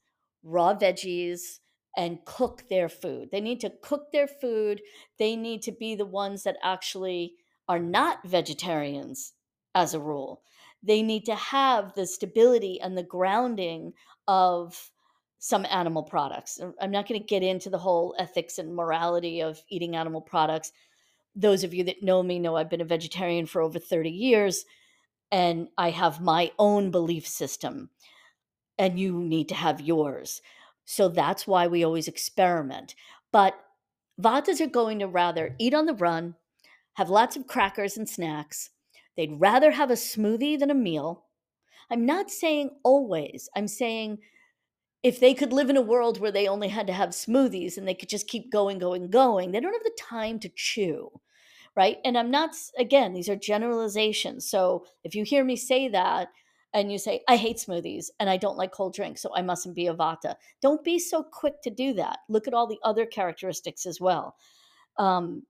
raw 0.42 0.74
veggies, 0.74 1.58
and 1.96 2.24
cook 2.24 2.64
their 2.68 2.88
food. 2.88 3.30
They 3.32 3.40
need 3.40 3.60
to 3.60 3.72
cook 3.82 4.12
their 4.12 4.26
food. 4.26 4.82
They 5.18 5.36
need 5.36 5.62
to 5.62 5.72
be 5.72 5.94
the 5.94 6.06
ones 6.06 6.42
that 6.44 6.56
actually 6.62 7.34
are 7.68 7.78
not 7.78 8.26
vegetarians 8.26 9.32
as 9.74 9.94
a 9.94 10.00
rule. 10.00 10.42
They 10.82 11.02
need 11.02 11.24
to 11.26 11.34
have 11.34 11.94
the 11.94 12.06
stability 12.06 12.80
and 12.80 12.96
the 12.96 13.02
grounding 13.02 13.92
of 14.28 14.90
some 15.38 15.66
animal 15.70 16.02
products. 16.02 16.60
Uh, 16.60 16.72
I'm 16.80 16.90
not 16.90 17.08
going 17.08 17.20
to 17.20 17.26
get 17.26 17.42
into 17.42 17.70
the 17.70 17.78
whole 17.78 18.14
ethics 18.18 18.58
and 18.58 18.74
morality 18.74 19.40
of 19.42 19.62
eating 19.68 19.96
animal 19.96 20.20
products. 20.20 20.72
Those 21.34 21.64
of 21.64 21.74
you 21.74 21.84
that 21.84 22.02
know 22.02 22.22
me 22.22 22.38
know 22.38 22.56
I've 22.56 22.70
been 22.70 22.80
a 22.80 22.86
vegetarian 22.86 23.46
for 23.46 23.62
over 23.62 23.78
30 23.78 24.10
years 24.10 24.64
and 25.30 25.68
I 25.76 25.90
have 25.90 26.20
my 26.20 26.52
own 26.58 26.90
belief 26.90 27.26
system, 27.26 27.90
and 28.78 28.98
you 28.98 29.18
need 29.20 29.48
to 29.48 29.54
have 29.54 29.80
yours. 29.80 30.40
So 30.86 31.08
that's 31.08 31.46
why 31.46 31.66
we 31.66 31.84
always 31.84 32.08
experiment. 32.08 32.94
But 33.32 33.54
Vatas 34.20 34.60
are 34.62 34.66
going 34.66 35.00
to 35.00 35.06
rather 35.06 35.54
eat 35.58 35.74
on 35.74 35.84
the 35.84 35.94
run, 35.94 36.36
have 36.94 37.10
lots 37.10 37.36
of 37.36 37.46
crackers 37.46 37.98
and 37.98 38.08
snacks. 38.08 38.70
They'd 39.16 39.38
rather 39.38 39.72
have 39.72 39.90
a 39.90 39.94
smoothie 39.94 40.58
than 40.58 40.70
a 40.70 40.74
meal. 40.74 41.24
I'm 41.90 42.06
not 42.06 42.30
saying 42.30 42.70
always, 42.82 43.50
I'm 43.54 43.68
saying 43.68 44.18
if 45.02 45.20
they 45.20 45.34
could 45.34 45.52
live 45.52 45.68
in 45.68 45.76
a 45.76 45.82
world 45.82 46.18
where 46.18 46.32
they 46.32 46.48
only 46.48 46.68
had 46.68 46.86
to 46.86 46.92
have 46.94 47.10
smoothies 47.10 47.76
and 47.76 47.86
they 47.86 47.94
could 47.94 48.08
just 48.08 48.26
keep 48.26 48.50
going, 48.50 48.78
going, 48.78 49.10
going, 49.10 49.52
they 49.52 49.60
don't 49.60 49.74
have 49.74 49.84
the 49.84 49.98
time 50.00 50.38
to 50.40 50.48
chew 50.48 51.10
right? 51.76 51.98
And 52.04 52.16
I'm 52.16 52.30
not, 52.30 52.56
again, 52.78 53.12
these 53.12 53.28
are 53.28 53.36
generalizations. 53.36 54.48
So 54.48 54.86
if 55.04 55.14
you 55.14 55.24
hear 55.24 55.44
me 55.44 55.56
say 55.56 55.88
that 55.88 56.28
and 56.76 56.92
you 56.92 56.98
say, 56.98 57.22
I 57.26 57.36
hate 57.36 57.56
smoothies 57.56 58.10
and 58.20 58.28
I 58.28 58.36
don't 58.36 58.58
like 58.58 58.70
cold 58.70 58.94
drinks, 58.94 59.22
so 59.22 59.34
I 59.34 59.40
mustn't 59.40 59.74
be 59.74 59.86
a 59.86 59.94
Vata, 59.94 60.34
don't 60.60 60.84
be 60.84 60.98
so 60.98 61.22
quick 61.22 61.62
to 61.62 61.70
do 61.70 61.94
that. 61.94 62.18
Look 62.28 62.46
at 62.46 62.52
all 62.52 62.66
the 62.66 62.78
other 62.84 63.06
characteristics 63.06 63.86
as 63.86 63.98
well. 63.98 64.36
Um, 64.98 65.44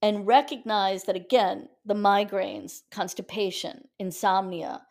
and 0.00 0.26
recognize 0.26 1.04
that, 1.04 1.16
again, 1.16 1.68
the 1.84 1.94
migraines, 1.94 2.82
constipation, 2.90 3.88
insomnia, 3.98 4.82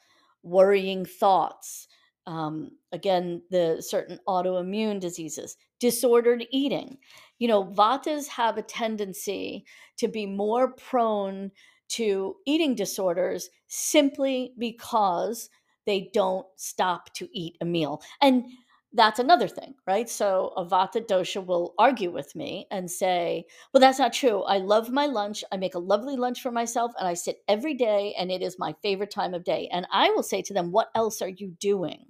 worrying 0.43 1.05
thoughts, 1.05 1.87
um, 2.27 2.71
again, 2.91 3.41
the 3.51 3.81
certain 3.81 4.19
autoimmune 4.27 4.99
diseases, 4.99 5.57
disordered 5.79 6.45
eating. 6.51 6.97
You 7.39 7.47
know, 7.47 7.65
vatas 7.65 8.27
have 8.29 8.57
a 8.57 8.61
tendency 8.63 9.65
to 9.97 10.07
be 10.07 10.25
more 10.25 10.73
prone 10.73 11.51
to 11.89 12.35
eating 12.45 12.75
disorders 12.75 13.49
simply 13.67 14.53
because 14.57 15.49
they 15.85 16.09
don't 16.13 16.47
stop 16.55 17.13
to 17.13 17.29
eat 17.31 17.57
a 17.61 17.65
meal. 17.65 18.01
And 18.21 18.45
that's 18.93 19.19
another 19.19 19.47
thing, 19.47 19.75
right? 19.85 20.09
So 20.09 20.53
a 20.55 20.65
vata 20.65 21.05
dosha 21.05 21.45
will 21.45 21.73
argue 21.77 22.11
with 22.11 22.33
me 22.35 22.65
and 22.71 22.89
say, 22.89 23.45
well, 23.73 23.81
that's 23.81 23.99
not 23.99 24.13
true. 24.13 24.41
I 24.43 24.57
love 24.59 24.89
my 24.89 25.05
lunch. 25.05 25.43
I 25.51 25.57
make 25.57 25.75
a 25.75 25.79
lovely 25.79 26.15
lunch 26.15 26.41
for 26.41 26.51
myself 26.51 26.93
and 26.97 27.07
I 27.07 27.13
sit 27.13 27.39
every 27.47 27.73
day 27.73 28.15
and 28.17 28.31
it 28.31 28.41
is 28.41 28.57
my 28.57 28.73
favorite 28.81 29.11
time 29.11 29.33
of 29.33 29.43
day. 29.43 29.67
And 29.71 29.85
I 29.91 30.09
will 30.11 30.23
say 30.23 30.41
to 30.43 30.53
them, 30.53 30.71
what 30.71 30.89
else 30.95 31.21
are 31.21 31.27
you 31.29 31.49
doing? 31.59 32.05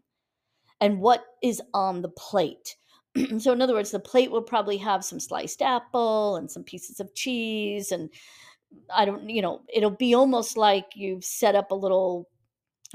And 0.81 0.99
what 0.99 1.25
is 1.41 1.61
on 1.73 2.01
the 2.01 2.09
plate? 2.09 2.75
so 3.39 3.53
in 3.53 3.61
other 3.61 3.73
words 3.73 3.91
the 3.91 3.99
plate 3.99 4.29
will 4.29 4.41
probably 4.41 4.77
have 4.77 5.05
some 5.05 5.21
sliced 5.21 5.61
apple 5.61 6.35
and 6.35 6.51
some 6.51 6.63
pieces 6.63 6.99
of 6.99 7.15
cheese 7.15 7.93
and 7.93 8.09
i 8.93 9.05
don't 9.05 9.29
you 9.29 9.41
know 9.41 9.61
it'll 9.73 9.89
be 9.89 10.13
almost 10.13 10.57
like 10.57 10.87
you've 10.95 11.23
set 11.23 11.55
up 11.55 11.71
a 11.71 11.75
little 11.75 12.27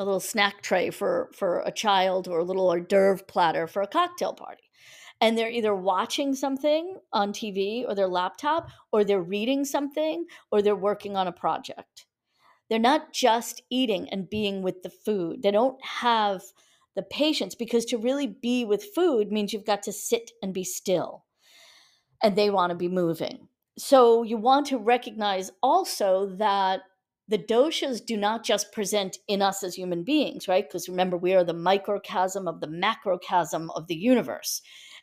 a 0.01 0.05
little 0.05 0.21
snack 0.21 0.63
tray 0.63 0.91
for 0.91 1.31
for 1.35 1.61
a 1.61 1.71
child 1.71 2.27
or 2.27 2.39
a 2.39 2.45
little 2.45 2.69
hors 2.69 2.81
d'oeuvre 2.81 3.25
platter 3.27 3.67
for 3.67 3.83
a 3.83 3.87
cocktail 3.87 4.33
party. 4.33 4.63
And 5.21 5.37
they're 5.37 5.51
either 5.51 5.75
watching 5.75 6.35
something 6.35 6.97
on 7.13 7.33
tv 7.33 7.85
or 7.87 7.95
their 7.95 8.09
laptop 8.09 8.71
or 8.93 9.05
they're 9.05 9.21
reading 9.21 9.65
something 9.67 10.25
or 10.51 10.63
they're 10.63 10.75
working 10.75 11.17
on 11.17 11.27
a 11.27 11.33
project. 11.33 12.07
They're 12.71 12.79
not 12.79 13.13
just 13.13 13.63
eating 13.69 14.09
and 14.09 14.31
being 14.31 14.63
with 14.63 14.83
the 14.83 14.91
food. 14.91 15.43
They 15.43 15.51
don't 15.51 15.83
have 15.85 16.43
the 16.97 17.03
patience 17.03 17.55
because 17.55 17.85
to 17.87 17.99
really 17.99 18.27
be 18.27 18.65
with 18.65 18.95
food 18.95 19.31
means 19.31 19.53
you've 19.53 19.65
got 19.67 19.83
to 19.85 19.93
sit 19.93 20.31
and 20.43 20.53
be 20.53 20.65
still 20.65 21.25
and 22.23 22.37
they 22.37 22.51
want 22.51 22.71
to 22.71 22.77
be 22.77 22.89
moving. 22.89 23.49
So 23.79 24.23
you 24.23 24.37
want 24.37 24.67
to 24.67 24.79
recognize 24.79 25.51
also 25.63 26.35
that 26.37 26.81
the 27.29 27.39
doshas 27.39 28.05
do 28.05 28.17
not 28.17 28.45
just 28.45 28.73
present 28.73 29.19
in 29.29 29.41
us 29.41 29.63
as 29.63 29.77
human 29.77 30.03
beings, 30.03 30.49
right? 30.49 30.69
Because 30.69 30.89
remember, 30.89 31.17
we 31.17 31.33
are 31.33 31.45
the 31.45 31.55
microcosm 31.55 32.49
of 32.49 32.61
the 32.61 32.67
macrocosm 32.67 33.71
of 33.71 33.87
the 33.87 33.95
universe. 33.95 34.61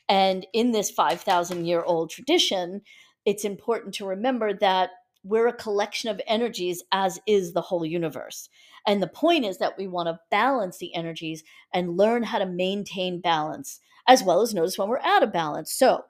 And 0.10 0.46
in 0.54 0.72
this 0.72 0.92
5,000 0.92 1.66
year 1.66 1.82
old 1.84 2.10
tradition, 2.10 2.82
it's 3.26 3.46
important 3.46 3.94
to 3.96 4.06
remember 4.06 4.54
that 4.60 4.90
we're 5.24 5.48
a 5.48 5.54
collection 5.54 6.10
of 6.10 6.22
energies, 6.28 6.84
as 6.92 7.20
is 7.28 7.54
the 7.54 7.62
whole 7.62 7.86
universe. 7.86 8.50
And 8.88 9.04
the 9.04 9.08
point 9.08 9.46
is 9.46 9.58
that 9.58 9.78
we 9.78 9.88
want 9.88 10.08
to 10.08 10.20
balance 10.32 10.78
the 10.78 10.96
energies 10.96 11.44
and 11.74 11.98
learn 11.98 12.24
how 12.24 12.40
to 12.40 12.46
maintain 12.46 13.20
balance, 13.20 13.82
as 14.08 14.24
well 14.24 14.42
as 14.42 14.54
notice 14.54 14.78
when 14.78 14.88
we're 14.88 15.00
out 15.00 15.24
of 15.24 15.34
balance. 15.34 15.74
So 15.74 16.06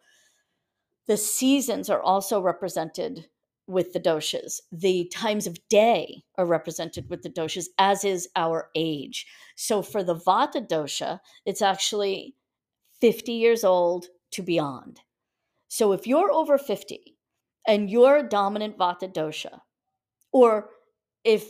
the 1.08 1.18
seasons 1.18 1.90
are 1.90 2.02
also 2.02 2.40
represented 2.40 3.28
with 3.66 3.94
the 3.94 4.00
doshas. 4.00 4.62
The 4.72 5.06
times 5.14 5.48
of 5.48 5.58
day 5.70 6.24
are 6.38 6.46
represented 6.46 7.10
with 7.10 7.24
the 7.24 7.30
doshas, 7.30 7.66
as 7.80 8.06
is 8.06 8.30
our 8.36 8.70
age. 8.76 9.26
So 9.56 9.82
for 9.82 10.04
the 10.04 10.16
Vata 10.16 10.66
dosha, 10.66 11.20
it's 11.46 11.62
actually 11.64 12.36
50 13.02 13.32
years 13.34 13.64
old 13.64 14.06
to 14.32 14.44
beyond. 14.44 15.02
So 15.68 15.94
if 15.94 16.06
you're 16.06 16.32
over 16.32 16.58
50 16.58 17.16
and 17.68 17.90
you're 17.90 18.18
a 18.18 18.30
dominant 18.30 18.78
Vata 18.78 19.12
dosha, 19.12 19.62
or 20.32 20.70
if 21.24 21.50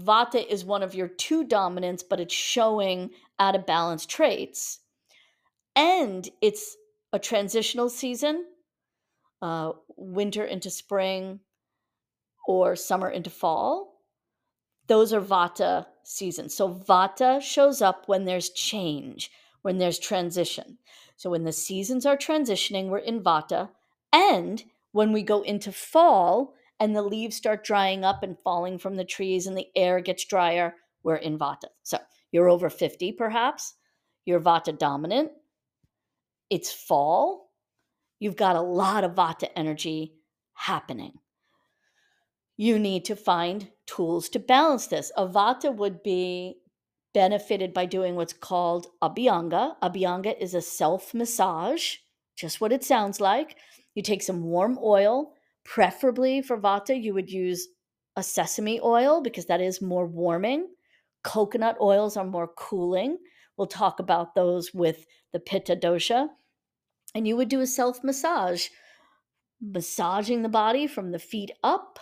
Vata 0.00 0.46
is 0.46 0.64
one 0.64 0.82
of 0.82 0.94
your 0.94 1.08
two 1.08 1.44
dominants, 1.44 2.02
but 2.02 2.20
it's 2.20 2.34
showing 2.34 3.10
out 3.38 3.54
of 3.54 3.66
balance 3.66 4.06
traits. 4.06 4.80
And 5.76 6.28
it's 6.40 6.76
a 7.12 7.18
transitional 7.18 7.88
season, 7.88 8.46
uh, 9.42 9.72
winter 9.96 10.44
into 10.44 10.70
spring 10.70 11.40
or 12.46 12.76
summer 12.76 13.10
into 13.10 13.30
fall. 13.30 14.00
Those 14.86 15.12
are 15.12 15.20
Vata 15.20 15.86
seasons. 16.02 16.54
So 16.54 16.68
Vata 16.68 17.40
shows 17.40 17.80
up 17.80 18.08
when 18.08 18.24
there's 18.24 18.50
change, 18.50 19.30
when 19.62 19.78
there's 19.78 19.98
transition. 19.98 20.78
So 21.16 21.30
when 21.30 21.44
the 21.44 21.52
seasons 21.52 22.06
are 22.06 22.16
transitioning, 22.16 22.88
we're 22.88 22.98
in 22.98 23.22
Vata. 23.22 23.70
And 24.12 24.64
when 24.92 25.12
we 25.12 25.22
go 25.22 25.42
into 25.42 25.70
fall, 25.70 26.54
and 26.80 26.96
the 26.96 27.02
leaves 27.02 27.36
start 27.36 27.62
drying 27.62 28.04
up 28.04 28.22
and 28.22 28.38
falling 28.38 28.78
from 28.78 28.96
the 28.96 29.04
trees 29.04 29.46
and 29.46 29.56
the 29.56 29.68
air 29.76 30.00
gets 30.00 30.24
drier, 30.24 30.74
we're 31.02 31.16
in 31.16 31.38
Vata. 31.38 31.68
So 31.82 31.98
you're 32.32 32.48
over 32.48 32.70
50 32.70 33.12
perhaps, 33.12 33.74
you're 34.24 34.40
Vata 34.40 34.76
dominant, 34.76 35.30
it's 36.48 36.72
fall, 36.72 37.52
you've 38.18 38.36
got 38.36 38.56
a 38.56 38.62
lot 38.62 39.04
of 39.04 39.14
Vata 39.14 39.48
energy 39.54 40.14
happening. 40.54 41.12
You 42.56 42.78
need 42.78 43.04
to 43.06 43.16
find 43.16 43.70
tools 43.86 44.28
to 44.30 44.38
balance 44.38 44.86
this. 44.86 45.12
A 45.16 45.26
Vata 45.26 45.74
would 45.74 46.02
be 46.02 46.56
benefited 47.12 47.72
by 47.72 47.86
doing 47.86 48.14
what's 48.14 48.32
called 48.32 48.86
abhyanga. 49.02 49.74
Abhyanga 49.82 50.38
is 50.38 50.54
a 50.54 50.60
self 50.60 51.14
massage, 51.14 51.96
just 52.36 52.60
what 52.60 52.72
it 52.72 52.84
sounds 52.84 53.20
like. 53.20 53.56
You 53.94 54.02
take 54.02 54.22
some 54.22 54.44
warm 54.44 54.78
oil, 54.82 55.32
preferably 55.64 56.42
for 56.42 56.58
vata, 56.58 57.00
you 57.00 57.14
would 57.14 57.30
use 57.30 57.68
a 58.16 58.22
sesame 58.22 58.80
oil 58.80 59.22
because 59.22 59.46
that 59.46 59.60
is 59.60 59.80
more 59.80 60.06
warming. 60.06 60.68
Coconut 61.22 61.76
oils 61.80 62.16
are 62.16 62.24
more 62.24 62.48
cooling. 62.56 63.18
We'll 63.56 63.66
talk 63.66 64.00
about 64.00 64.34
those 64.34 64.72
with 64.72 65.06
the 65.32 65.40
pitta 65.40 65.76
dosha. 65.76 66.28
And 67.14 67.26
you 67.26 67.36
would 67.36 67.48
do 67.48 67.60
a 67.60 67.66
self 67.66 68.02
massage, 68.02 68.68
massaging 69.60 70.42
the 70.42 70.48
body 70.48 70.86
from 70.86 71.12
the 71.12 71.18
feet 71.18 71.50
up 71.62 71.98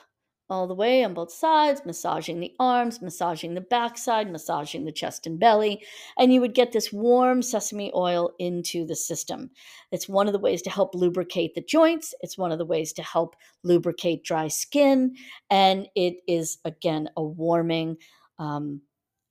all 0.50 0.66
the 0.66 0.74
way 0.74 1.04
on 1.04 1.12
both 1.12 1.30
sides, 1.30 1.82
massaging 1.84 2.40
the 2.40 2.54
arms, 2.58 3.02
massaging 3.02 3.54
the 3.54 3.60
backside, 3.60 4.30
massaging 4.30 4.84
the 4.84 4.92
chest 4.92 5.26
and 5.26 5.38
belly, 5.38 5.84
and 6.18 6.32
you 6.32 6.40
would 6.40 6.54
get 6.54 6.72
this 6.72 6.92
warm 6.92 7.42
sesame 7.42 7.92
oil 7.94 8.32
into 8.38 8.86
the 8.86 8.96
system. 8.96 9.50
It's 9.92 10.08
one 10.08 10.26
of 10.26 10.32
the 10.32 10.38
ways 10.38 10.62
to 10.62 10.70
help 10.70 10.94
lubricate 10.94 11.54
the 11.54 11.60
joints, 11.60 12.14
it's 12.20 12.38
one 12.38 12.52
of 12.52 12.58
the 12.58 12.64
ways 12.64 12.92
to 12.94 13.02
help 13.02 13.36
lubricate 13.62 14.24
dry 14.24 14.48
skin, 14.48 15.16
and 15.50 15.86
it 15.94 16.16
is, 16.26 16.58
again, 16.64 17.10
a 17.16 17.22
warming, 17.22 17.98
um, 18.38 18.80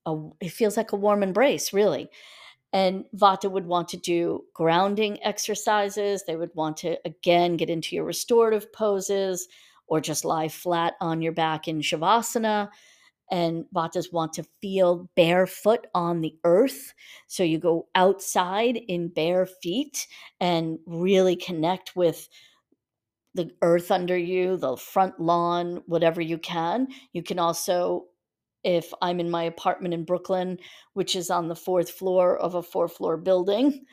a, 0.05 0.15
it 0.39 0.51
feels 0.51 0.77
like 0.77 0.91
a 0.91 0.97
warm 0.97 1.23
embrace, 1.23 1.73
really. 1.73 2.09
And 2.73 3.05
Vata 3.15 3.49
would 3.49 3.65
want 3.65 3.87
to 3.89 3.97
do 3.97 4.43
grounding 4.53 5.23
exercises. 5.23 6.23
They 6.27 6.35
would 6.35 6.53
want 6.53 6.77
to, 6.77 6.97
again, 7.05 7.55
get 7.55 7.69
into 7.69 7.95
your 7.95 8.03
restorative 8.03 8.71
poses 8.73 9.47
or 9.87 10.01
just 10.01 10.25
lie 10.25 10.49
flat 10.49 10.95
on 11.01 11.21
your 11.21 11.31
back 11.31 11.67
in 11.67 11.81
Shavasana. 11.81 12.69
And 13.29 13.65
Vatas 13.75 14.13
want 14.13 14.33
to 14.33 14.45
feel 14.61 15.09
barefoot 15.15 15.87
on 15.93 16.21
the 16.21 16.35
earth. 16.45 16.93
So 17.27 17.43
you 17.43 17.59
go 17.59 17.87
outside 17.93 18.77
in 18.87 19.09
bare 19.09 19.45
feet 19.45 20.07
and 20.39 20.79
really 20.85 21.35
connect 21.35 21.93
with 21.95 22.29
the 23.33 23.51
earth 23.61 23.91
under 23.91 24.17
you, 24.17 24.55
the 24.55 24.77
front 24.77 25.19
lawn, 25.19 25.81
whatever 25.87 26.21
you 26.21 26.37
can. 26.37 26.87
You 27.11 27.21
can 27.21 27.37
also, 27.37 28.05
if 28.63 28.93
I'm 29.01 29.19
in 29.19 29.29
my 29.29 29.43
apartment 29.43 29.93
in 29.93 30.05
Brooklyn, 30.05 30.57
which 30.93 31.15
is 31.15 31.29
on 31.29 31.49
the 31.49 31.55
fourth 31.55 31.91
floor 31.91 32.37
of 32.37 32.55
a 32.55 32.63
four 32.63 32.87
floor 32.87 33.17
building, 33.17 33.85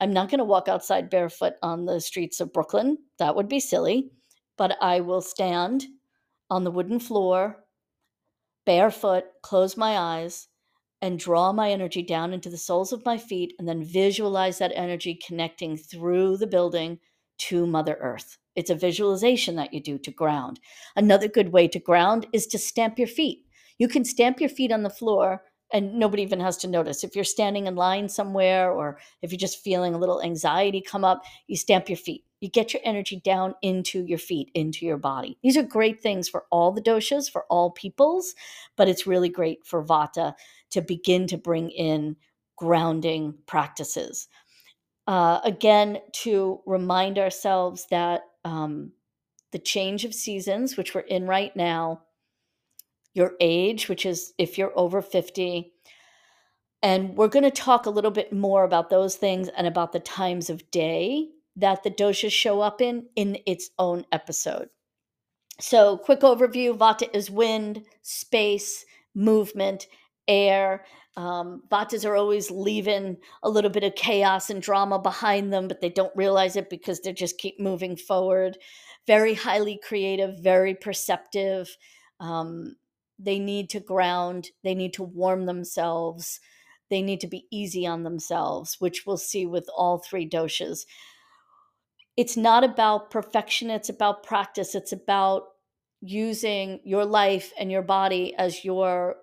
I'm 0.00 0.12
not 0.12 0.30
going 0.30 0.38
to 0.38 0.44
walk 0.44 0.68
outside 0.68 1.10
barefoot 1.10 1.54
on 1.62 1.86
the 1.86 2.00
streets 2.00 2.40
of 2.40 2.52
Brooklyn. 2.52 2.98
That 3.18 3.34
would 3.34 3.48
be 3.48 3.60
silly 3.60 4.10
but 4.56 4.76
I 4.80 5.00
will 5.00 5.20
stand 5.20 5.86
on 6.50 6.64
the 6.64 6.70
wooden 6.70 6.98
floor, 6.98 7.64
barefoot, 8.64 9.24
close 9.42 9.76
my 9.76 9.98
eyes, 9.98 10.48
and 11.02 11.18
draw 11.18 11.52
my 11.52 11.70
energy 11.70 12.02
down 12.02 12.32
into 12.32 12.48
the 12.48 12.56
soles 12.56 12.92
of 12.92 13.04
my 13.04 13.18
feet, 13.18 13.54
and 13.58 13.68
then 13.68 13.84
visualize 13.84 14.58
that 14.58 14.72
energy 14.74 15.18
connecting 15.26 15.76
through 15.76 16.36
the 16.38 16.46
building 16.46 16.98
to 17.38 17.66
Mother 17.66 17.98
Earth. 18.00 18.38
It's 18.54 18.70
a 18.70 18.74
visualization 18.74 19.56
that 19.56 19.74
you 19.74 19.80
do 19.82 19.98
to 19.98 20.10
ground. 20.10 20.58
Another 20.96 21.28
good 21.28 21.52
way 21.52 21.68
to 21.68 21.78
ground 21.78 22.26
is 22.32 22.46
to 22.48 22.58
stamp 22.58 22.98
your 22.98 23.08
feet. 23.08 23.44
You 23.78 23.88
can 23.88 24.04
stamp 24.04 24.40
your 24.40 24.48
feet 24.48 24.72
on 24.72 24.82
the 24.82 24.90
floor 24.90 25.42
and 25.72 25.94
nobody 25.94 26.22
even 26.22 26.40
has 26.40 26.56
to 26.58 26.68
notice. 26.68 27.02
If 27.02 27.14
you're 27.14 27.24
standing 27.24 27.66
in 27.66 27.74
line 27.74 28.08
somewhere 28.08 28.70
or 28.70 28.98
if 29.22 29.32
you're 29.32 29.38
just 29.38 29.62
feeling 29.62 29.94
a 29.94 29.98
little 29.98 30.22
anxiety 30.22 30.80
come 30.80 31.04
up, 31.04 31.24
you 31.46 31.56
stamp 31.56 31.88
your 31.88 31.96
feet. 31.96 32.24
You 32.40 32.50
get 32.50 32.72
your 32.72 32.82
energy 32.84 33.20
down 33.24 33.54
into 33.62 34.04
your 34.04 34.18
feet, 34.18 34.50
into 34.54 34.84
your 34.84 34.98
body. 34.98 35.38
These 35.42 35.56
are 35.56 35.62
great 35.62 36.02
things 36.02 36.28
for 36.28 36.44
all 36.50 36.70
the 36.70 36.82
doshas, 36.82 37.30
for 37.30 37.44
all 37.50 37.70
peoples, 37.70 38.34
but 38.76 38.88
it's 38.88 39.06
really 39.06 39.30
great 39.30 39.66
for 39.66 39.82
Vata 39.82 40.34
to 40.70 40.82
begin 40.82 41.26
to 41.28 41.38
bring 41.38 41.70
in 41.70 42.16
grounding 42.56 43.34
practices. 43.46 44.28
Uh, 45.06 45.40
again, 45.44 45.98
to 46.12 46.60
remind 46.66 47.18
ourselves 47.18 47.86
that 47.90 48.22
um, 48.44 48.92
the 49.52 49.58
change 49.58 50.04
of 50.04 50.12
seasons, 50.12 50.76
which 50.76 50.94
we're 50.94 51.00
in 51.02 51.26
right 51.26 51.54
now, 51.56 52.02
your 53.16 53.32
age, 53.40 53.88
which 53.88 54.04
is 54.04 54.34
if 54.36 54.58
you're 54.58 54.78
over 54.78 55.00
50, 55.00 55.72
and 56.82 57.16
we're 57.16 57.28
going 57.28 57.44
to 57.44 57.50
talk 57.50 57.86
a 57.86 57.90
little 57.90 58.10
bit 58.10 58.32
more 58.32 58.62
about 58.62 58.90
those 58.90 59.16
things 59.16 59.48
and 59.56 59.66
about 59.66 59.92
the 59.92 60.00
times 60.00 60.50
of 60.50 60.70
day 60.70 61.28
that 61.56 61.82
the 61.82 61.90
doshas 61.90 62.30
show 62.30 62.60
up 62.60 62.82
in 62.82 63.06
in 63.16 63.38
its 63.46 63.70
own 63.78 64.04
episode. 64.12 64.68
So, 65.58 65.96
quick 65.96 66.20
overview 66.20 66.76
Vata 66.76 67.08
is 67.14 67.30
wind, 67.30 67.86
space, 68.02 68.84
movement, 69.14 69.86
air. 70.28 70.84
Um, 71.16 71.62
Vatas 71.70 72.04
are 72.04 72.14
always 72.14 72.50
leaving 72.50 73.16
a 73.42 73.48
little 73.48 73.70
bit 73.70 73.84
of 73.84 73.94
chaos 73.94 74.50
and 74.50 74.60
drama 74.60 74.98
behind 74.98 75.50
them, 75.50 75.66
but 75.66 75.80
they 75.80 75.88
don't 75.88 76.14
realize 76.14 76.56
it 76.56 76.68
because 76.68 77.00
they 77.00 77.14
just 77.14 77.38
keep 77.38 77.58
moving 77.58 77.96
forward. 77.96 78.58
Very 79.06 79.32
highly 79.32 79.80
creative, 79.82 80.38
very 80.40 80.74
perceptive. 80.74 81.74
Um, 82.20 82.76
they 83.18 83.38
need 83.38 83.70
to 83.70 83.80
ground, 83.80 84.48
they 84.62 84.74
need 84.74 84.94
to 84.94 85.02
warm 85.02 85.46
themselves, 85.46 86.40
they 86.90 87.02
need 87.02 87.20
to 87.20 87.26
be 87.26 87.46
easy 87.50 87.86
on 87.86 88.02
themselves, 88.02 88.76
which 88.78 89.04
we'll 89.06 89.16
see 89.16 89.46
with 89.46 89.68
all 89.76 89.98
three 89.98 90.28
doshas 90.28 90.84
it's 92.16 92.36
not 92.36 92.64
about 92.64 93.10
perfection, 93.10 93.70
it's 93.70 93.88
about 93.88 94.22
practice. 94.22 94.74
It's 94.74 94.92
about 94.92 95.44
using 96.00 96.80
your 96.84 97.04
life 97.04 97.52
and 97.58 97.70
your 97.70 97.82
body 97.82 98.34
as 98.36 98.64
your 98.64 99.16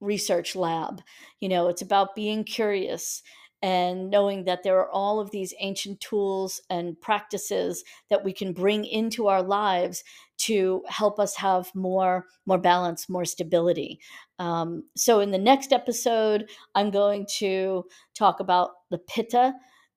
research 0.00 0.54
lab. 0.54 1.00
You 1.40 1.48
know, 1.48 1.68
it's 1.68 1.82
about 1.82 2.14
being 2.14 2.44
curious 2.44 3.22
and 3.62 4.10
knowing 4.10 4.44
that 4.44 4.62
there 4.62 4.78
are 4.78 4.90
all 4.90 5.18
of 5.18 5.30
these 5.30 5.54
ancient 5.60 6.00
tools 6.00 6.60
and 6.68 7.00
practices 7.00 7.84
that 8.10 8.24
we 8.24 8.32
can 8.32 8.52
bring 8.52 8.84
into 8.84 9.28
our 9.28 9.42
lives 9.42 10.04
to 10.38 10.82
help 10.88 11.18
us 11.18 11.34
have 11.36 11.74
more 11.74 12.26
more 12.44 12.58
balance 12.58 13.08
more 13.08 13.24
stability 13.24 13.98
um, 14.38 14.84
so 14.96 15.20
in 15.20 15.30
the 15.30 15.38
next 15.38 15.72
episode 15.72 16.48
i'm 16.74 16.90
going 16.90 17.26
to 17.26 17.84
talk 18.14 18.40
about 18.40 18.70
the 18.90 18.98
pitta 18.98 19.54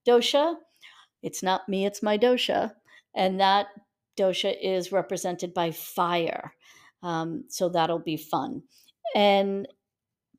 dosha 0.08 0.56
it's 1.22 1.44
not 1.44 1.68
me, 1.68 1.86
it's 1.86 2.04
my 2.04 2.18
dosha. 2.18 2.72
And 3.16 3.40
that 3.40 3.68
dosha 4.18 4.56
is 4.62 4.92
represented 4.92 5.54
by 5.54 5.72
fire. 5.72 6.54
Um, 7.04 7.46
so 7.50 7.70
that'll 7.70 8.00
be 8.00 8.18
fun. 8.18 8.64
And 9.16 9.68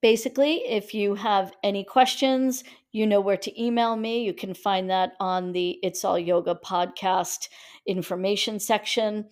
basically, 0.03 0.57
if 0.67 0.95
you 0.95 1.15
have 1.15 1.53
any 1.63 1.85
questions, 1.85 2.65
you 2.93 3.07
know 3.07 3.21
where 3.21 3.37
to 3.37 3.63
email 3.63 3.97
me. 3.97 4.23
You 4.25 4.35
can 4.35 4.55
find 4.55 4.91
that 4.91 5.13
on 5.21 5.53
the 5.53 5.79
It's 5.83 6.05
All 6.05 6.19
Yoga 6.19 6.55
podcast 6.55 7.49
information 7.87 8.59
section. 8.59 9.27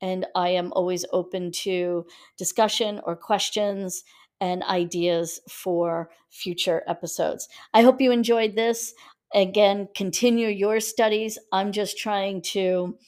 And 0.00 0.26
I 0.34 0.50
am 0.50 0.72
always 0.72 1.04
open 1.12 1.52
to 1.62 2.06
discussion 2.36 3.00
or 3.04 3.14
questions 3.16 4.04
and 4.40 4.62
ideas 4.64 5.40
for 5.48 6.10
future 6.30 6.82
episodes. 6.88 7.48
I 7.72 7.82
hope 7.82 8.00
you 8.00 8.10
enjoyed 8.10 8.56
this 8.56 8.94
again, 9.34 9.88
continue 9.94 10.48
your 10.48 10.80
studies. 10.80 11.38
I'm 11.52 11.72
just 11.72 11.98
trying 11.98 12.42
to 12.42 12.98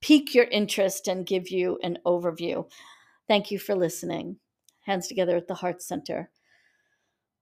pique 0.00 0.34
your 0.34 0.44
interest 0.44 1.08
and 1.08 1.26
give 1.26 1.50
you 1.50 1.78
an 1.82 1.98
overview. 2.04 2.68
Thank 3.26 3.50
you 3.50 3.58
for 3.58 3.74
listening. 3.74 4.36
Hands 4.82 5.06
together 5.06 5.36
at 5.36 5.48
the 5.48 5.54
Heart 5.54 5.82
Center. 5.82 6.30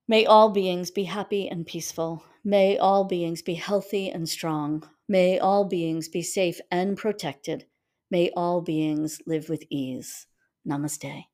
May 0.09 0.27
all 0.27 0.51
beings 0.51 0.91
be 0.91 1.05
happy 1.05 1.49
and 1.49 1.65
peaceful. 1.65 2.25
May 2.45 2.77
all 2.77 3.05
beings 3.05 3.41
be 3.41 3.55
healthy 3.55 4.11
and 4.11 4.29
strong. 4.29 4.83
May 5.09 5.39
all 5.39 5.65
beings 5.65 6.09
be 6.09 6.23
safe 6.23 6.61
and 6.71 6.97
protected. 6.97 7.67
May 8.11 8.31
all 8.37 8.61
beings 8.63 9.21
live 9.27 9.49
with 9.49 9.63
ease. 9.71 10.27
Namaste. 10.69 11.27